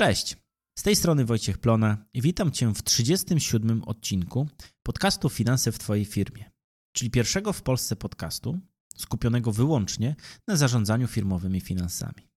Cześć, 0.00 0.36
z 0.78 0.82
tej 0.82 0.96
strony 0.96 1.24
Wojciech 1.24 1.58
Plona 1.58 2.04
i 2.14 2.22
witam 2.22 2.50
Cię 2.50 2.74
w 2.74 2.82
37 2.82 3.82
odcinku 3.84 4.48
podcastu 4.82 5.28
Finanse 5.28 5.72
w 5.72 5.78
Twojej 5.78 6.04
firmie, 6.04 6.50
czyli 6.92 7.10
pierwszego 7.10 7.52
w 7.52 7.62
Polsce 7.62 7.96
podcastu 7.96 8.58
skupionego 8.96 9.52
wyłącznie 9.52 10.16
na 10.46 10.56
zarządzaniu 10.56 11.08
firmowymi 11.08 11.60
finansami. 11.60 12.28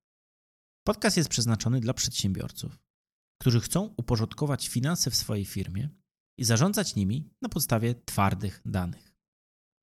Podcast 0.88 1.18
jest 1.18 1.30
przeznaczony 1.30 1.80
dla 1.80 1.94
przedsiębiorców, 1.94 2.80
którzy 3.42 3.60
chcą 3.60 3.94
uporządkować 3.98 4.68
finanse 4.68 5.12
w 5.12 5.16
swojej 5.16 5.46
firmie 5.46 5.90
i 6.38 6.44
zarządzać 6.44 6.96
nimi 6.96 7.30
na 7.42 7.50
podstawie 7.50 7.96
twardych 7.96 8.62
danych. 8.66 9.14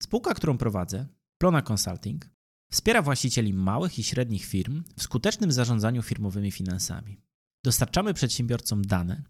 Spółka, 0.02 0.34
którą 0.34 0.58
prowadzę, 0.58 1.06
Plona 1.40 1.62
Consulting, 1.62 2.30
wspiera 2.72 3.02
właścicieli 3.02 3.54
małych 3.54 3.98
i 3.98 4.04
średnich 4.04 4.44
firm 4.44 4.84
w 4.96 5.02
skutecznym 5.02 5.52
zarządzaniu 5.52 6.02
firmowymi 6.02 6.50
finansami. 6.50 7.27
Dostarczamy 7.64 8.14
przedsiębiorcom 8.14 8.82
dane, 8.82 9.22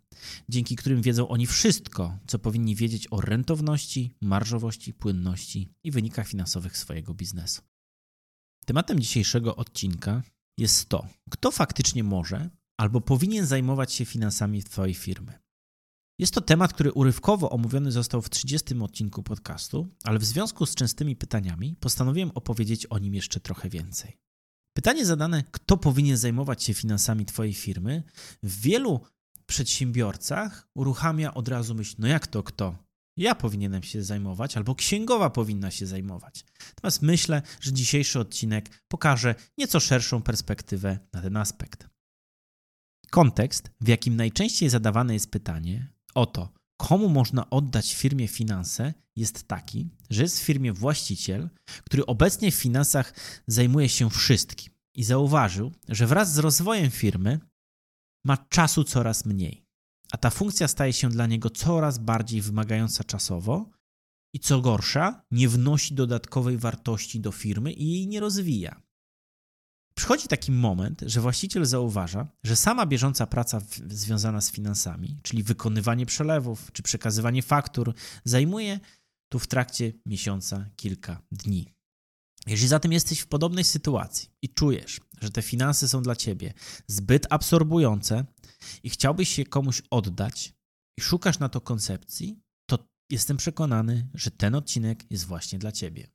dzięki 0.48 0.76
którym 0.76 1.02
wiedzą 1.02 1.28
oni 1.28 1.46
wszystko, 1.46 2.18
co 2.26 2.38
powinni 2.38 2.76
wiedzieć 2.76 3.06
o 3.10 3.20
rentowności, 3.20 4.14
marżowości, 4.20 4.94
płynności 4.94 5.72
i 5.84 5.90
wynikach 5.90 6.28
finansowych 6.28 6.76
swojego 6.76 7.14
biznesu. 7.14 7.62
Tematem 8.66 9.00
dzisiejszego 9.00 9.56
odcinka 9.56 10.22
jest 10.58 10.88
to, 10.88 11.08
kto 11.30 11.50
faktycznie 11.50 12.04
może 12.04 12.50
albo 12.80 13.00
powinien 13.00 13.46
zajmować 13.46 13.92
się 13.92 14.04
finansami 14.04 14.62
Twojej 14.62 14.94
firmy. 14.94 15.38
Jest 16.18 16.34
to 16.34 16.40
temat, 16.40 16.72
który 16.72 16.92
urywkowo 16.92 17.50
omówiony 17.50 17.92
został 17.92 18.22
w 18.22 18.30
30 18.30 18.74
odcinku 18.80 19.22
podcastu, 19.22 19.88
ale 20.04 20.18
w 20.18 20.24
związku 20.24 20.66
z 20.66 20.74
częstymi 20.74 21.16
pytaniami 21.16 21.76
postanowiłem 21.80 22.30
opowiedzieć 22.30 22.86
o 22.86 22.98
nim 22.98 23.14
jeszcze 23.14 23.40
trochę 23.40 23.68
więcej. 23.68 24.18
Pytanie 24.78 25.06
zadane, 25.06 25.44
kto 25.50 25.76
powinien 25.76 26.16
zajmować 26.16 26.64
się 26.64 26.74
finansami 26.74 27.26
Twojej 27.26 27.54
firmy, 27.54 28.02
w 28.42 28.60
wielu 28.60 29.00
przedsiębiorcach 29.46 30.68
uruchamia 30.74 31.34
od 31.34 31.48
razu 31.48 31.74
myśl, 31.74 31.94
no 31.98 32.06
jak 32.06 32.26
to 32.26 32.42
kto? 32.42 32.84
Ja 33.16 33.34
powinienem 33.34 33.82
się 33.82 34.02
zajmować, 34.02 34.56
albo 34.56 34.74
księgowa 34.74 35.30
powinna 35.30 35.70
się 35.70 35.86
zajmować. 35.86 36.44
Natomiast 36.68 37.02
myślę, 37.02 37.42
że 37.60 37.72
dzisiejszy 37.72 38.20
odcinek 38.20 38.84
pokaże 38.88 39.34
nieco 39.58 39.80
szerszą 39.80 40.22
perspektywę 40.22 40.98
na 41.12 41.22
ten 41.22 41.36
aspekt. 41.36 41.88
Kontekst, 43.10 43.70
w 43.80 43.88
jakim 43.88 44.16
najczęściej 44.16 44.68
zadawane 44.68 45.14
jest 45.14 45.30
pytanie 45.30 45.92
o 46.14 46.26
to, 46.26 46.52
komu 46.78 47.08
można 47.08 47.50
oddać 47.50 47.94
firmie 47.94 48.28
finanse, 48.28 48.94
jest 49.16 49.48
taki, 49.48 49.90
że 50.10 50.22
jest 50.22 50.40
w 50.40 50.42
firmie 50.42 50.72
właściciel, 50.72 51.50
który 51.84 52.06
obecnie 52.06 52.50
w 52.50 52.54
finansach 52.54 53.14
zajmuje 53.46 53.88
się 53.88 54.10
wszystkim 54.10 54.72
i 54.94 55.04
zauważył, 55.04 55.72
że 55.88 56.06
wraz 56.06 56.32
z 56.32 56.38
rozwojem 56.38 56.90
firmy 56.90 57.40
ma 58.24 58.36
czasu 58.36 58.84
coraz 58.84 59.24
mniej, 59.24 59.66
a 60.12 60.16
ta 60.16 60.30
funkcja 60.30 60.68
staje 60.68 60.92
się 60.92 61.08
dla 61.08 61.26
niego 61.26 61.50
coraz 61.50 61.98
bardziej 61.98 62.40
wymagająca 62.40 63.04
czasowo 63.04 63.70
i 64.34 64.40
co 64.40 64.60
gorsza, 64.60 65.22
nie 65.30 65.48
wnosi 65.48 65.94
dodatkowej 65.94 66.58
wartości 66.58 67.20
do 67.20 67.32
firmy 67.32 67.72
i 67.72 67.92
jej 67.92 68.06
nie 68.06 68.20
rozwija. 68.20 68.82
Przychodzi 69.98 70.28
taki 70.28 70.52
moment, 70.52 71.02
że 71.06 71.20
właściciel 71.20 71.64
zauważa, 71.64 72.28
że 72.44 72.56
sama 72.56 72.86
bieżąca 72.86 73.26
praca 73.26 73.60
w, 73.60 73.92
związana 73.92 74.40
z 74.40 74.50
finansami, 74.50 75.18
czyli 75.22 75.42
wykonywanie 75.42 76.06
przelewów 76.06 76.72
czy 76.72 76.82
przekazywanie 76.82 77.42
faktur, 77.42 77.94
zajmuje 78.24 78.80
tu 79.28 79.38
w 79.38 79.46
trakcie 79.46 79.92
miesiąca 80.06 80.66
kilka 80.76 81.22
dni. 81.32 81.74
Jeżeli 82.46 82.68
zatem 82.68 82.92
jesteś 82.92 83.20
w 83.20 83.26
podobnej 83.26 83.64
sytuacji 83.64 84.30
i 84.42 84.48
czujesz, 84.48 85.00
że 85.20 85.30
te 85.30 85.42
finanse 85.42 85.88
są 85.88 86.02
dla 86.02 86.16
ciebie 86.16 86.54
zbyt 86.86 87.26
absorbujące 87.30 88.24
i 88.82 88.90
chciałbyś 88.90 89.38
je 89.38 89.46
komuś 89.46 89.82
oddać 89.90 90.54
i 90.98 91.00
szukasz 91.00 91.38
na 91.38 91.48
to 91.48 91.60
koncepcji, 91.60 92.40
to 92.70 92.78
jestem 93.10 93.36
przekonany, 93.36 94.08
że 94.14 94.30
ten 94.30 94.54
odcinek 94.54 95.04
jest 95.10 95.24
właśnie 95.24 95.58
dla 95.58 95.72
ciebie. 95.72 96.10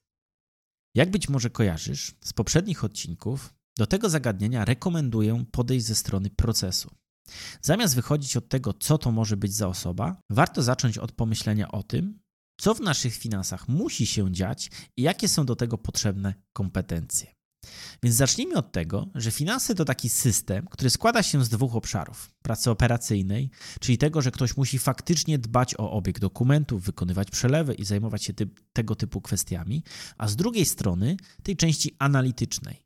Jak 0.95 1.11
być 1.11 1.29
może 1.29 1.49
kojarzysz 1.49 2.15
z 2.23 2.33
poprzednich 2.33 2.83
odcinków, 2.83 3.53
do 3.77 3.87
tego 3.87 4.09
zagadnienia 4.09 4.65
rekomenduję 4.65 5.45
podejść 5.51 5.85
ze 5.85 5.95
strony 5.95 6.29
procesu. 6.29 6.89
Zamiast 7.61 7.95
wychodzić 7.95 8.37
od 8.37 8.49
tego, 8.49 8.73
co 8.73 8.97
to 8.97 9.11
może 9.11 9.37
być 9.37 9.53
za 9.53 9.67
osoba, 9.67 10.21
warto 10.29 10.63
zacząć 10.63 10.97
od 10.97 11.11
pomyślenia 11.11 11.71
o 11.71 11.83
tym, 11.83 12.19
co 12.57 12.73
w 12.73 12.81
naszych 12.81 13.15
finansach 13.15 13.67
musi 13.67 14.05
się 14.05 14.31
dziać 14.31 14.71
i 14.97 15.01
jakie 15.01 15.27
są 15.27 15.45
do 15.45 15.55
tego 15.55 15.77
potrzebne 15.77 16.33
kompetencje. 16.53 17.33
Więc 18.03 18.15
zacznijmy 18.15 18.55
od 18.55 18.71
tego, 18.71 19.07
że 19.15 19.31
finanse 19.31 19.75
to 19.75 19.85
taki 19.85 20.09
system, 20.09 20.65
który 20.67 20.89
składa 20.89 21.23
się 21.23 21.45
z 21.45 21.49
dwóch 21.49 21.75
obszarów: 21.75 22.31
pracy 22.41 22.71
operacyjnej, 22.71 23.49
czyli 23.79 23.97
tego, 23.97 24.21
że 24.21 24.31
ktoś 24.31 24.57
musi 24.57 24.79
faktycznie 24.79 25.39
dbać 25.39 25.75
o 25.75 25.91
obieg 25.91 26.19
dokumentów, 26.19 26.83
wykonywać 26.83 27.31
przelewy 27.31 27.73
i 27.73 27.85
zajmować 27.85 28.23
się 28.23 28.33
tego 28.73 28.95
typu 28.95 29.21
kwestiami, 29.21 29.83
a 30.17 30.27
z 30.27 30.35
drugiej 30.35 30.65
strony 30.65 31.17
tej 31.43 31.57
części 31.57 31.95
analitycznej, 31.99 32.82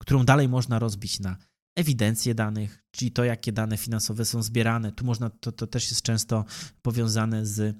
którą 0.00 0.24
dalej 0.24 0.48
można 0.48 0.78
rozbić 0.78 1.20
na 1.20 1.36
ewidencję 1.76 2.34
danych, 2.34 2.84
czyli 2.90 3.12
to, 3.12 3.24
jakie 3.24 3.52
dane 3.52 3.76
finansowe 3.76 4.24
są 4.24 4.42
zbierane. 4.42 4.92
Tu 4.92 5.04
można, 5.04 5.30
to, 5.30 5.52
to 5.52 5.66
też 5.66 5.90
jest 5.90 6.02
często 6.02 6.44
powiązane 6.82 7.46
z 7.46 7.76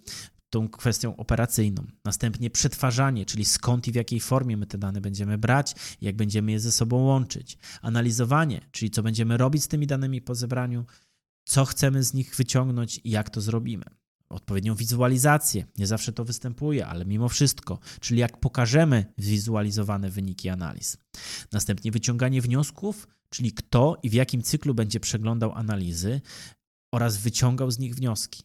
tą 0.50 0.68
kwestią 0.68 1.16
operacyjną. 1.16 1.86
Następnie 2.04 2.50
przetwarzanie, 2.50 3.26
czyli 3.26 3.44
skąd 3.44 3.88
i 3.88 3.92
w 3.92 3.94
jakiej 3.94 4.20
formie 4.20 4.56
my 4.56 4.66
te 4.66 4.78
dane 4.78 5.00
będziemy 5.00 5.38
brać, 5.38 5.74
jak 6.00 6.16
będziemy 6.16 6.52
je 6.52 6.60
ze 6.60 6.72
sobą 6.72 6.96
łączyć. 6.96 7.58
Analizowanie, 7.82 8.60
czyli 8.70 8.90
co 8.90 9.02
będziemy 9.02 9.36
robić 9.36 9.64
z 9.64 9.68
tymi 9.68 9.86
danymi 9.86 10.22
po 10.22 10.34
zebraniu, 10.34 10.84
co 11.44 11.64
chcemy 11.64 12.02
z 12.02 12.14
nich 12.14 12.36
wyciągnąć 12.36 13.00
i 13.04 13.10
jak 13.10 13.30
to 13.30 13.40
zrobimy. 13.40 13.84
Odpowiednią 14.30 14.74
wizualizację, 14.74 15.66
nie 15.78 15.86
zawsze 15.86 16.12
to 16.12 16.24
występuje, 16.24 16.86
ale 16.86 17.04
mimo 17.04 17.28
wszystko, 17.28 17.78
czyli 18.00 18.20
jak 18.20 18.40
pokażemy 18.40 19.12
zwizualizowane 19.18 20.10
wyniki 20.10 20.48
analiz. 20.48 20.96
Następnie 21.52 21.90
wyciąganie 21.90 22.42
wniosków, 22.42 23.08
czyli 23.30 23.52
kto 23.52 23.96
i 24.02 24.10
w 24.10 24.12
jakim 24.12 24.42
cyklu 24.42 24.74
będzie 24.74 25.00
przeglądał 25.00 25.52
analizy 25.52 26.20
oraz 26.94 27.16
wyciągał 27.16 27.70
z 27.70 27.78
nich 27.78 27.94
wnioski 27.94 28.42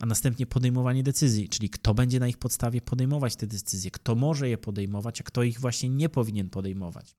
a 0.00 0.06
następnie 0.06 0.46
podejmowanie 0.46 1.02
decyzji, 1.02 1.48
czyli 1.48 1.70
kto 1.70 1.94
będzie 1.94 2.20
na 2.20 2.28
ich 2.28 2.38
podstawie 2.38 2.80
podejmować 2.80 3.36
te 3.36 3.46
decyzje, 3.46 3.90
kto 3.90 4.14
może 4.14 4.48
je 4.48 4.58
podejmować, 4.58 5.20
a 5.20 5.24
kto 5.24 5.42
ich 5.42 5.60
właśnie 5.60 5.88
nie 5.88 6.08
powinien 6.08 6.50
podejmować. 6.50 7.16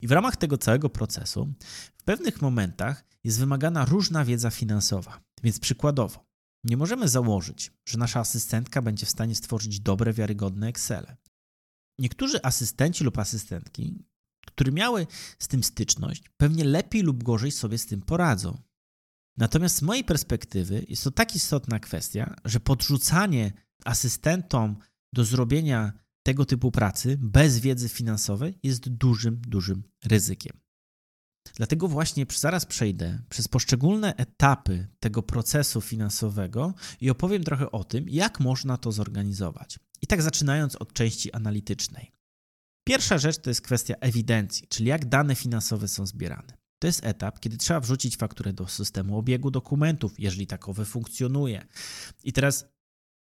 I 0.00 0.06
w 0.06 0.12
ramach 0.12 0.36
tego 0.36 0.58
całego 0.58 0.90
procesu 0.90 1.54
w 1.94 2.02
pewnych 2.04 2.42
momentach 2.42 3.04
jest 3.24 3.38
wymagana 3.38 3.84
różna 3.84 4.24
wiedza 4.24 4.50
finansowa. 4.50 5.20
Więc 5.42 5.60
przykładowo, 5.60 6.24
nie 6.64 6.76
możemy 6.76 7.08
założyć, 7.08 7.72
że 7.88 7.98
nasza 7.98 8.20
asystentka 8.20 8.82
będzie 8.82 9.06
w 9.06 9.10
stanie 9.10 9.34
stworzyć 9.34 9.80
dobre, 9.80 10.12
wiarygodne 10.12 10.68
Excel. 10.68 11.16
Niektórzy 11.98 12.42
asystenci 12.42 13.04
lub 13.04 13.18
asystentki, 13.18 14.04
które 14.46 14.72
miały 14.72 15.06
z 15.38 15.48
tym 15.48 15.64
styczność, 15.64 16.24
pewnie 16.36 16.64
lepiej 16.64 17.02
lub 17.02 17.22
gorzej 17.22 17.50
sobie 17.50 17.78
z 17.78 17.86
tym 17.86 18.02
poradzą. 18.02 18.62
Natomiast 19.36 19.76
z 19.76 19.82
mojej 19.82 20.04
perspektywy 20.04 20.84
jest 20.88 21.04
to 21.04 21.10
tak 21.10 21.34
istotna 21.34 21.78
kwestia, 21.78 22.36
że 22.44 22.60
podrzucanie 22.60 23.52
asystentom 23.84 24.76
do 25.12 25.24
zrobienia 25.24 25.92
tego 26.22 26.44
typu 26.44 26.70
pracy 26.70 27.18
bez 27.20 27.58
wiedzy 27.58 27.88
finansowej 27.88 28.58
jest 28.62 28.88
dużym, 28.88 29.40
dużym 29.46 29.82
ryzykiem. 30.04 30.61
Dlatego 31.54 31.88
właśnie 31.88 32.26
zaraz 32.36 32.66
przejdę 32.66 33.22
przez 33.28 33.48
poszczególne 33.48 34.16
etapy 34.16 34.88
tego 35.00 35.22
procesu 35.22 35.80
finansowego 35.80 36.74
i 37.00 37.10
opowiem 37.10 37.44
trochę 37.44 37.70
o 37.70 37.84
tym, 37.84 38.08
jak 38.08 38.40
można 38.40 38.76
to 38.76 38.92
zorganizować. 38.92 39.78
I 40.02 40.06
tak 40.06 40.22
zaczynając 40.22 40.76
od 40.76 40.92
części 40.92 41.32
analitycznej. 41.32 42.12
Pierwsza 42.84 43.18
rzecz 43.18 43.38
to 43.38 43.50
jest 43.50 43.60
kwestia 43.60 43.94
ewidencji, 44.00 44.68
czyli 44.68 44.88
jak 44.88 45.08
dane 45.08 45.34
finansowe 45.34 45.88
są 45.88 46.06
zbierane. 46.06 46.62
To 46.78 46.86
jest 46.86 47.04
etap, 47.04 47.40
kiedy 47.40 47.56
trzeba 47.56 47.80
wrzucić 47.80 48.16
fakturę 48.16 48.52
do 48.52 48.68
systemu 48.68 49.18
obiegu 49.18 49.50
dokumentów, 49.50 50.20
jeżeli 50.20 50.46
takowy 50.46 50.84
funkcjonuje. 50.84 51.66
I 52.24 52.32
teraz 52.32 52.66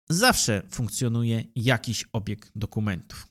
zawsze 0.09 0.61
funkcjonuje 0.69 1.43
jakiś 1.55 2.05
obieg 2.13 2.51
dokumentów. 2.55 3.27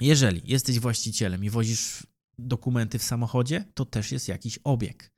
Jeżeli 0.00 0.42
jesteś 0.44 0.78
właścicielem 0.80 1.44
i 1.44 1.50
wozisz 1.50 2.06
dokumenty 2.38 2.98
w 2.98 3.02
samochodzie, 3.02 3.64
to 3.74 3.84
też 3.84 4.12
jest 4.12 4.28
jakiś 4.28 4.58
obieg. 4.64 5.10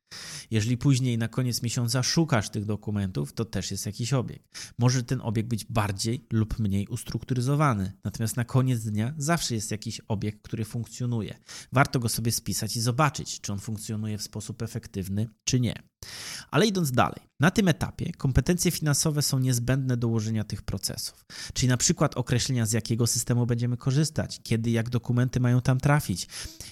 Jeżeli 0.51 0.79
później 0.79 1.19
na 1.19 1.29
koniec 1.29 1.63
miesiąca 1.63 2.03
szukasz 2.03 2.51
tych 2.51 2.65
dokumentów, 2.65 3.33
to 3.33 3.45
też 3.45 3.71
jest 3.71 3.87
jakiś 3.87 4.13
obieg. 4.13 4.43
Może 4.79 5.03
ten 5.03 5.21
obieg 5.21 5.47
być 5.47 5.65
bardziej 5.65 6.27
lub 6.33 6.59
mniej 6.59 6.87
ustrukturyzowany, 6.87 7.93
natomiast 8.05 8.37
na 8.37 8.45
koniec 8.45 8.85
dnia 8.85 9.15
zawsze 9.19 9.55
jest 9.55 9.71
jakiś 9.71 10.01
obieg, 10.09 10.43
który 10.43 10.65
funkcjonuje. 10.65 11.39
Warto 11.73 12.01
go 12.01 12.09
sobie 12.09 12.33
spisać 12.33 12.77
i 12.77 12.81
zobaczyć, 12.81 13.41
czy 13.41 13.53
on 13.53 13.59
funkcjonuje 13.59 14.19
w 14.19 14.23
sposób 14.23 14.63
efektywny, 14.63 15.29
czy 15.45 15.61
nie. 15.61 15.75
Ale 16.51 16.67
idąc 16.67 16.93
dalej, 16.93 17.21
na 17.41 17.51
tym 17.51 17.69
etapie 17.69 18.13
kompetencje 18.13 18.71
finansowe 18.71 19.23
są 19.23 19.39
niezbędne 19.39 19.97
do 19.97 20.09
ułożenia 20.09 20.45
tych 20.45 20.63
procesów, 20.63 21.25
czyli 21.55 21.69
na 21.69 21.77
przykład 21.77 22.17
określenia, 22.17 22.67
z 22.67 22.73
jakiego 22.73 23.07
systemu 23.07 23.47
będziemy 23.47 23.77
korzystać, 23.77 24.41
kiedy, 24.43 24.71
jak 24.71 24.91
dokumenty 24.91 25.41
mają 25.41 25.61
tam 25.61 25.81
trafić, 25.81 26.29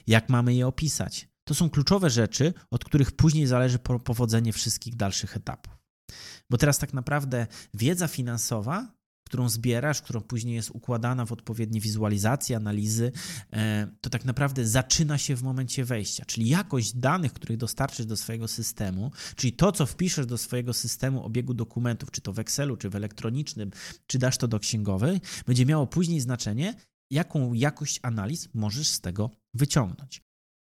jak 0.07 0.29
mamy 0.29 0.55
je 0.55 0.67
opisać, 0.67 1.29
To 1.49 1.55
są 1.55 1.71
kluczowe 1.71 2.11
rzeczy, 2.11 2.55
od 2.71 2.85
których 2.85 3.13
później 3.13 3.47
zależy 3.47 3.79
powodzenie 3.79 4.53
wszystkich 4.53 4.97
dalszych 4.97 5.37
etapów. 5.37 5.79
Bo 6.51 6.59
teraz 6.59 6.79
tak 6.79 6.95
naprawdę 6.95 7.47
wiedza 7.75 8.09
finansowa 8.09 8.99
którą 9.25 9.49
zbierasz, 9.49 10.03
którą 10.03 10.21
później 10.21 10.55
jest 10.55 10.71
układana 10.71 11.27
w 11.27 11.33
odpowiednie 11.33 11.81
wizualizacje, 11.81 12.57
analizy, 12.57 13.13
e, 13.53 13.89
to 14.01 14.11
tak 14.11 14.25
naprawdę 14.25 14.67
zaczyna 14.67 15.19
się 15.19 15.37
w 15.37 15.43
momencie 15.43 15.85
wejścia. 15.85 16.25
Czyli 16.25 16.49
jakość 16.49 16.93
danych, 16.97 17.33
których 17.33 17.57
dostarczysz 17.57 18.07
do 18.07 18.17
swojego 18.17 18.49
systemu, 18.49 19.11
czyli 19.37 19.53
to, 19.53 19.73
co 19.73 19.87
wpiszesz 19.87 20.27
do 20.27 20.39
swojego 20.39 20.73
systemu 20.73 21.25
obiegu 21.25 21.55
dokumentów, 21.55 22.11
czy 22.11 22.21
to 22.21 22.33
w 22.33 22.39
Excelu, 22.39 22.77
czy 22.77 22.91
w 22.91 22.97
elektronicznym, 22.97 23.71
czy 24.07 24.19
dasz 24.19 24.39
to 24.39 24.49
do 24.49 24.59
księgowej, 24.59 25.21
będzie 25.47 25.67
miało 25.67 25.87
później 25.87 26.21
znaczenie, 26.21 26.75
jaką 27.11 27.53
jakość 27.53 28.01
analiz 28.03 28.49
możesz 28.55 28.89
z 28.89 29.01
tego 29.01 29.31
wyciągnąć. 29.55 30.28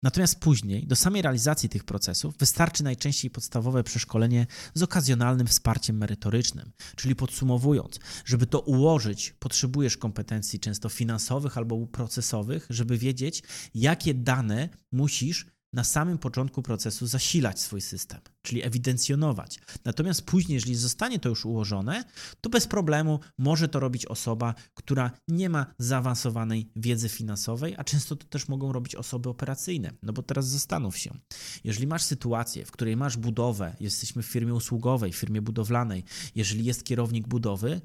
Natomiast 0.02 0.40
później, 0.40 0.86
do 0.86 0.96
samej 0.96 1.22
realizacji 1.22 1.68
tych 1.68 1.84
procesów, 1.84 2.36
wystarczy 2.38 2.84
najczęściej 2.84 3.30
podstawowe 3.30 3.84
przeszkolenie 3.84 4.46
z 4.74 4.82
okazjonalnym 4.82 5.46
wsparciem 5.46 5.96
merytorycznym. 5.96 6.72
Czyli 6.96 7.16
podsumowując, 7.16 8.00
żeby 8.24 8.46
to 8.46 8.60
ułożyć, 8.60 9.34
potrzebujesz 9.38 9.96
kompetencji 9.96 10.60
często 10.60 10.88
finansowych 10.88 11.58
albo 11.58 11.86
procesowych, 11.86 12.66
żeby 12.70 12.98
wiedzieć, 12.98 13.42
jakie 13.74 14.14
dane 14.14 14.68
musisz 14.92 15.46
na 15.72 15.84
samym 15.84 16.18
początku 16.18 16.62
procesu 16.62 17.06
zasilać 17.06 17.60
swój 17.60 17.80
system, 17.80 18.20
czyli 18.42 18.64
ewidencjonować. 18.64 19.60
Natomiast 19.84 20.22
później, 20.22 20.54
jeżeli 20.54 20.74
zostanie 20.74 21.18
to 21.18 21.28
już 21.28 21.44
ułożone, 21.44 22.04
to 22.40 22.50
bez 22.50 22.66
problemu 22.66 23.20
może 23.38 23.68
to 23.68 23.80
robić 23.80 24.06
osoba, 24.06 24.54
która 24.74 25.10
nie 25.28 25.48
ma 25.48 25.66
zaawansowanej 25.78 26.70
wiedzy 26.76 27.08
finansowej, 27.08 27.74
a 27.78 27.84
często 27.84 28.16
to 28.16 28.26
też 28.26 28.48
mogą 28.48 28.72
robić 28.72 28.94
osoby 28.94 29.28
operacyjne. 29.28 29.92
No 30.02 30.12
bo 30.12 30.22
teraz 30.22 30.48
zastanów 30.48 30.98
się, 30.98 31.18
jeżeli 31.64 31.86
masz 31.86 32.02
sytuację, 32.02 32.64
w 32.64 32.70
której 32.70 32.96
masz 32.96 33.16
budowę, 33.16 33.76
jesteśmy 33.80 34.22
w 34.22 34.26
firmie 34.26 34.54
usługowej, 34.54 35.12
w 35.12 35.16
firmie 35.16 35.42
budowlanej, 35.42 36.04
jeżeli 36.34 36.64
jest 36.64 36.84
kierownik 36.84 37.28
budowy, 37.28 37.80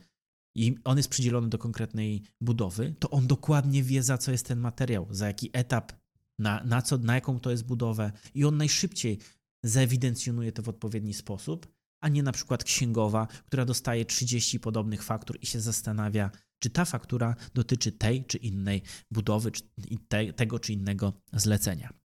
i 0.58 0.76
on 0.84 0.98
jest 0.98 1.10
przydzielony 1.10 1.50
do 1.50 1.58
konkretnej 1.58 2.24
budowy, 2.42 2.96
to 3.00 3.10
on 3.10 3.28
dokładnie 3.28 3.84
wie, 3.84 4.04
za 4.04 4.18
co 4.18 4.32
jest 4.32 4.46
ten 4.46 4.60
materiał, 4.60 5.08
za 5.10 5.28
jaki 5.28 5.50
etap 5.54 5.92
na, 6.40 6.64
na, 6.64 6.82
co, 6.82 6.98
na 6.98 7.16
jaką 7.16 7.40
to 7.40 7.52
jest 7.52 7.66
budowę 7.66 8.12
i 8.34 8.46
on 8.46 8.58
najszybciej 8.58 9.20
zewidencjonuje 9.64 10.52
to 10.52 10.62
w 10.62 10.70
odpowiedni 10.70 11.14
sposób, 11.14 11.68
a 12.02 12.10
nie 12.10 12.24
na 12.24 12.32
przykład 12.32 12.64
księgowa, 12.64 13.28
która 13.46 13.66
dostaje 13.66 14.06
30 14.06 14.60
podobnych 14.60 15.04
faktur 15.04 15.38
i 15.42 15.46
się 15.46 15.62
zastanawia, 15.62 16.32
czy 16.60 16.70
ta 16.70 16.86
faktura 16.86 17.36
dotyczy 17.54 17.92
tej 17.92 18.26
czy 18.26 18.38
innej 18.38 18.82
budowy, 19.12 19.52
czy 19.52 19.64
te, 20.08 20.34
tego 20.34 20.60
czy 20.60 20.74
innego 20.74 21.14
zlecenia. 21.34 22.05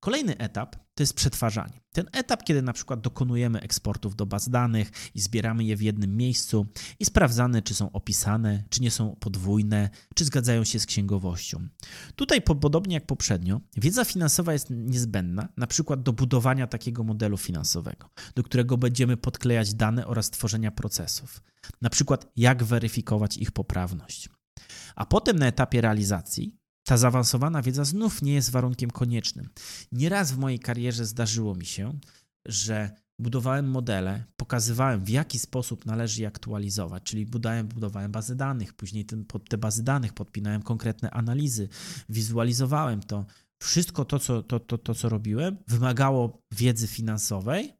Kolejny 0.00 0.38
etap 0.38 0.76
to 0.94 1.02
jest 1.02 1.14
przetwarzanie. 1.14 1.80
Ten 1.92 2.06
etap, 2.12 2.44
kiedy 2.44 2.62
na 2.62 2.72
przykład 2.72 3.00
dokonujemy 3.00 3.60
eksportów 3.60 4.16
do 4.16 4.26
baz 4.26 4.48
danych 4.48 4.90
i 5.14 5.20
zbieramy 5.20 5.64
je 5.64 5.76
w 5.76 5.82
jednym 5.82 6.16
miejscu 6.16 6.66
i 6.98 7.04
sprawdzamy, 7.04 7.62
czy 7.62 7.74
są 7.74 7.92
opisane, 7.92 8.64
czy 8.70 8.82
nie 8.82 8.90
są 8.90 9.16
podwójne, 9.20 9.90
czy 10.14 10.24
zgadzają 10.24 10.64
się 10.64 10.78
z 10.78 10.86
księgowością. 10.86 11.68
Tutaj, 12.16 12.42
podobnie 12.42 12.94
jak 12.94 13.06
poprzednio, 13.06 13.60
wiedza 13.76 14.04
finansowa 14.04 14.52
jest 14.52 14.66
niezbędna, 14.70 15.48
na 15.56 15.66
przykład 15.66 16.02
do 16.02 16.12
budowania 16.12 16.66
takiego 16.66 17.04
modelu 17.04 17.36
finansowego, 17.36 18.10
do 18.34 18.42
którego 18.42 18.76
będziemy 18.76 19.16
podklejać 19.16 19.74
dane 19.74 20.06
oraz 20.06 20.30
tworzenia 20.30 20.70
procesów. 20.70 21.42
Na 21.80 21.90
przykład, 21.90 22.32
jak 22.36 22.64
weryfikować 22.64 23.36
ich 23.36 23.50
poprawność. 23.50 24.28
A 24.96 25.06
potem 25.06 25.38
na 25.38 25.46
etapie 25.46 25.80
realizacji 25.80 26.58
ta 26.88 26.96
zaawansowana 26.96 27.62
wiedza 27.62 27.84
znów 27.84 28.22
nie 28.22 28.34
jest 28.34 28.50
warunkiem 28.50 28.90
koniecznym. 28.90 29.48
Nieraz 29.92 30.32
w 30.32 30.38
mojej 30.38 30.58
karierze 30.58 31.06
zdarzyło 31.06 31.54
mi 31.54 31.66
się, 31.66 31.98
że 32.46 32.90
budowałem 33.18 33.70
modele, 33.70 34.24
pokazywałem 34.36 35.04
w 35.04 35.08
jaki 35.08 35.38
sposób 35.38 35.86
należy 35.86 36.22
je 36.22 36.28
aktualizować, 36.28 37.02
czyli 37.02 37.26
budowałem, 37.26 37.68
budowałem 37.68 38.12
bazy 38.12 38.36
danych, 38.36 38.72
później 38.72 39.04
ten, 39.04 39.24
pod 39.24 39.48
te 39.48 39.58
bazy 39.58 39.82
danych 39.82 40.12
podpinałem 40.12 40.62
konkretne 40.62 41.10
analizy, 41.10 41.68
wizualizowałem 42.08 43.02
to. 43.02 43.26
Wszystko 43.62 44.04
to 44.04 44.18
co, 44.18 44.42
to, 44.42 44.60
to, 44.60 44.78
to, 44.78 44.94
co 44.94 45.08
robiłem, 45.08 45.56
wymagało 45.66 46.42
wiedzy 46.52 46.86
finansowej, 46.86 47.72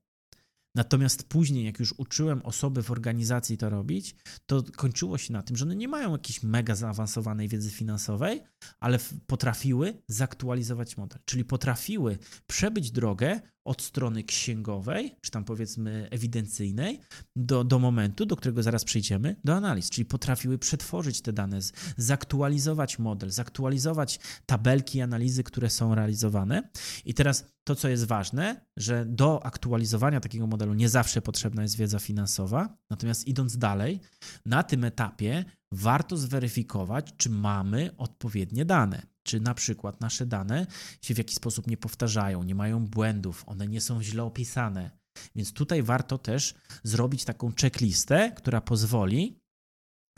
Natomiast 0.74 1.28
później, 1.28 1.64
jak 1.64 1.78
już 1.78 1.94
uczyłem 1.96 2.42
osoby 2.42 2.82
w 2.82 2.90
organizacji 2.90 3.58
to 3.58 3.70
robić, 3.70 4.16
to 4.46 4.62
kończyło 4.76 5.18
się 5.18 5.32
na 5.32 5.42
tym, 5.42 5.56
że 5.56 5.64
one 5.64 5.76
nie 5.76 5.88
mają 5.88 6.12
jakiejś 6.12 6.42
mega 6.42 6.74
zaawansowanej 6.74 7.48
wiedzy 7.48 7.70
finansowej, 7.70 8.42
ale 8.80 8.98
potrafiły 9.26 10.02
zaktualizować 10.08 10.96
model, 10.96 11.18
czyli 11.24 11.44
potrafiły 11.44 12.18
przebyć 12.46 12.90
drogę 12.90 13.40
od 13.68 13.82
strony 13.82 14.24
księgowej, 14.24 15.16
czy 15.20 15.30
tam 15.30 15.44
powiedzmy 15.44 16.08
ewidencyjnej, 16.10 17.00
do, 17.36 17.64
do 17.64 17.78
momentu, 17.78 18.26
do 18.26 18.36
którego 18.36 18.62
zaraz 18.62 18.84
przejdziemy, 18.84 19.36
do 19.44 19.54
analiz, 19.54 19.90
czyli 19.90 20.04
potrafiły 20.04 20.58
przetworzyć 20.58 21.20
te 21.20 21.32
dane, 21.32 21.58
zaktualizować 21.96 22.98
model, 22.98 23.30
zaktualizować 23.30 24.20
tabelki 24.46 25.00
analizy, 25.00 25.44
które 25.44 25.70
są 25.70 25.94
realizowane. 25.94 26.70
I 27.04 27.14
teraz 27.14 27.44
to, 27.64 27.74
co 27.74 27.88
jest 27.88 28.04
ważne, 28.04 28.66
że 28.76 29.06
do 29.06 29.46
aktualizowania 29.46 30.20
takiego 30.20 30.46
modelu 30.46 30.74
nie 30.74 30.88
zawsze 30.88 31.22
potrzebna 31.22 31.62
jest 31.62 31.76
wiedza 31.76 31.98
finansowa, 31.98 32.76
natomiast 32.90 33.26
idąc 33.26 33.58
dalej, 33.58 34.00
na 34.46 34.62
tym 34.62 34.84
etapie 34.84 35.44
warto 35.72 36.16
zweryfikować, 36.16 37.12
czy 37.16 37.30
mamy 37.30 37.90
odpowiednie 37.96 38.64
dane. 38.64 39.02
Czy 39.28 39.40
na 39.40 39.54
przykład 39.54 40.00
nasze 40.00 40.26
dane 40.26 40.66
się 41.02 41.14
w 41.14 41.18
jakiś 41.18 41.36
sposób 41.36 41.66
nie 41.66 41.76
powtarzają, 41.76 42.42
nie 42.42 42.54
mają 42.54 42.86
błędów, 42.86 43.44
one 43.46 43.66
nie 43.68 43.80
są 43.80 44.02
źle 44.02 44.22
opisane. 44.22 44.90
Więc 45.36 45.52
tutaj 45.52 45.82
warto 45.82 46.18
też 46.18 46.54
zrobić 46.82 47.24
taką 47.24 47.52
checklistę, 47.60 48.32
która 48.36 48.60
pozwoli 48.60 49.40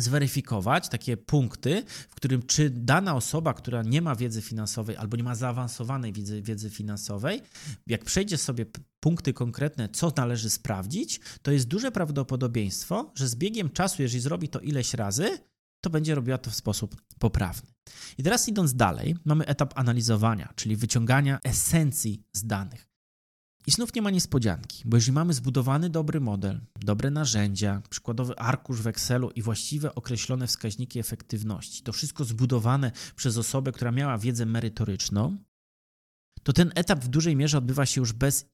zweryfikować 0.01 0.89
takie 0.89 1.17
punkty, 1.17 1.85
w 2.11 2.15
którym 2.15 2.43
czy 2.43 2.71
dana 2.71 3.17
osoba, 3.17 3.55
która 3.55 3.83
nie 3.83 4.03
ma 4.03 4.17
wiedzy 4.17 4.43
finansowej 4.43 4.97
albo 4.97 5.17
nie 5.17 5.23
ma 5.23 5.35
zaawansowanej 5.35 6.13
wiedzy, 6.13 6.43
wiedzy 6.43 6.71
finansowej, 6.71 7.43
jak 7.87 8.05
przejdzie 8.05 8.39
sobie 8.39 8.67
punkty 9.01 9.33
konkretne, 9.33 9.89
co 9.89 10.13
należy 10.17 10.51
sprawdzić, 10.51 11.21
to 11.43 11.53
jest 11.53 11.69
duże 11.69 11.93
prawdopodobieństwo, 11.93 13.13
że 13.15 13.29
z 13.29 13.37
biegiem 13.37 13.71
czasu, 13.71 14.03
jeżeli 14.03 14.21
zrobi 14.21 14.49
to 14.49 14.61
ileś 14.61 14.95
razy, 14.95 15.39
to 15.81 15.91
będzie 15.91 16.15
robiła 16.15 16.38
to 16.38 16.50
w 16.50 16.55
sposób 16.55 16.97
poprawny. 17.19 17.71
I 18.19 18.23
teraz 18.23 18.49
idąc 18.49 18.75
dalej, 18.75 19.17
mamy 19.25 19.46
etap 19.46 19.79
analizowania, 19.79 20.53
czyli 20.56 20.77
wyciągania 20.77 21.39
esencji 21.44 22.22
z 22.32 22.46
danych. 22.46 22.91
I 23.67 23.70
znów 23.70 23.94
nie 23.94 24.03
ma 24.03 24.10
niespodzianki, 24.10 24.82
bo 24.87 24.96
jeżeli 24.96 25.13
mamy 25.13 25.34
zbudowany 25.34 25.91
dobry 25.91 26.20
model, 26.20 26.60
dobre 26.81 27.10
narzędzia, 27.10 27.82
przykładowy 27.91 28.39
arkusz 28.39 28.82
w 28.82 28.87
Excelu 28.87 29.31
i 29.31 29.43
właściwe 29.43 29.94
określone 29.94 30.46
wskaźniki 30.46 30.99
efektywności, 30.99 31.82
to 31.82 31.93
wszystko 31.93 32.25
zbudowane 32.25 32.93
przez 33.17 33.37
osobę, 33.37 33.72
która 33.72 33.93
miała 33.93 34.19
wiedzę 34.19 34.46
merytoryczną, 34.46 35.39
to 36.43 36.53
ten 36.53 36.72
etap 36.75 37.05
w 37.05 37.08
dużej 37.08 37.37
mierze 37.37 37.58
odbywa 37.58 37.87
się 37.87 38.01
już 38.01 38.13
bez 38.13 38.49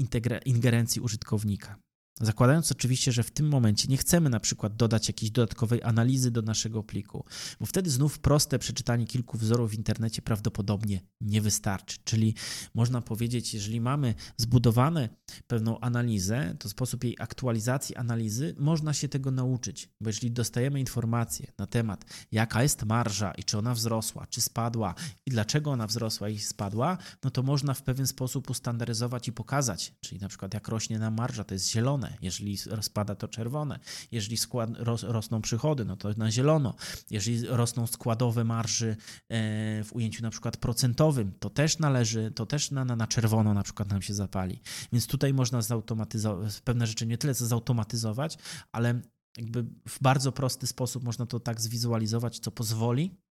ingerencji 0.45 1.01
użytkownika. 1.01 1.79
Zakładając 2.21 2.73
oczywiście, 2.73 3.13
że 3.13 3.23
w 3.23 3.31
tym 3.31 3.49
momencie 3.49 3.89
nie 3.89 3.97
chcemy 3.97 4.31
na 4.31 4.41
przykład 4.41 4.77
dodać 4.77 5.09
jakiejś 5.09 5.31
dodatkowej 5.31 5.83
analizy 5.83 6.31
do 6.31 6.43
naszego 6.43 6.83
pliku, 6.83 7.25
bo 7.61 7.67
wtedy 7.67 7.91
znów 7.91 8.19
proste 8.19 8.59
przeczytanie 8.59 9.07
kilku 9.07 9.39
wzorów 9.39 9.71
w 9.71 9.75
internecie 9.75 10.23
prawdopodobnie 10.23 11.01
nie 11.21 11.41
wystarczy. 11.41 11.99
Czyli 12.05 12.35
można 12.75 13.01
powiedzieć, 13.01 13.55
jeżeli 13.55 13.81
mamy 13.81 14.15
zbudowane 14.37 15.09
pewną 15.47 15.81
analizę, 15.81 16.57
to 16.59 16.69
sposób 16.69 17.05
jej 17.05 17.17
aktualizacji 17.19 17.97
analizy 17.97 18.55
można 18.59 18.93
się 18.93 19.09
tego 19.09 19.31
nauczyć, 19.31 19.89
bo 20.01 20.09
jeżeli 20.09 20.31
dostajemy 20.31 20.81
informacje 20.81 21.53
na 21.59 21.67
temat, 21.67 22.05
jaka 22.33 22.63
jest 22.63 22.85
marża 22.85 23.33
i 23.33 23.45
czy 23.45 23.59
ona 23.59 23.75
wzrosła, 23.75 24.27
czy 24.27 24.41
spadła 24.41 24.95
i 25.27 25.31
dlaczego 25.31 25.71
ona 25.71 25.87
wzrosła 25.87 26.29
i 26.29 26.39
spadła, 26.39 26.99
no 27.25 27.31
to 27.31 27.43
można 27.43 27.75
w 27.75 27.83
pewien 27.83 28.07
sposób 28.07 28.51
ustandaryzować 28.51 29.29
i 29.29 29.33
pokazać, 29.33 29.95
czyli 30.01 30.21
na 30.21 30.29
przykład 30.29 30.55
jak 30.55 30.69
rośnie 30.69 30.99
nam 30.99 31.15
marża, 31.15 31.45
to 31.45 31.55
jest 31.55 31.71
zielone 31.71 32.06
zielone, 32.07 32.19
jeżeli 32.23 32.59
spada 32.81 33.15
to 33.15 33.29
czerwone, 33.29 33.79
jeżeli 34.13 34.37
skład, 34.37 34.71
ros, 34.79 35.03
rosną 35.03 35.43
przychody, 35.43 35.85
no 35.85 35.97
to 35.97 36.09
na 36.17 36.31
zielono, 36.31 36.75
jeżeli 37.11 37.47
rosną 37.47 37.87
składowe 37.87 38.45
marży 38.45 38.97
e, 39.29 39.85
w 39.85 39.93
ujęciu 39.93 40.23
na 40.23 40.31
przykład 40.31 40.57
procentowym, 40.57 41.33
to 41.39 41.51
też 41.51 41.79
należy, 41.79 42.31
to 42.31 42.47
też 42.47 42.71
na, 42.71 42.85
na, 42.85 42.97
na 42.97 43.07
czerwono 43.07 43.55
na 43.55 43.63
przykład 43.63 43.89
nam 43.89 44.03
się 44.03 44.15
zapali. 44.15 44.61
Więc 44.93 45.07
tutaj 45.07 45.35
można 45.35 45.63
zautomatyzować, 45.63 46.61
pewne 46.61 46.87
rzeczy 46.87 47.07
nie 47.07 47.19
tyle 47.19 47.35
co 47.35 47.47
zautomatyzować, 47.47 48.39
ale 48.73 49.01
jakby 49.37 49.65
w 49.89 49.99
bardzo 50.01 50.33
prosty 50.33 50.67
sposób 50.67 51.05
można 51.05 51.27
to 51.27 51.41
tak 51.41 51.61
zwizualizować, 51.61 52.39
co 52.39 52.51
pozwoli 52.51 53.26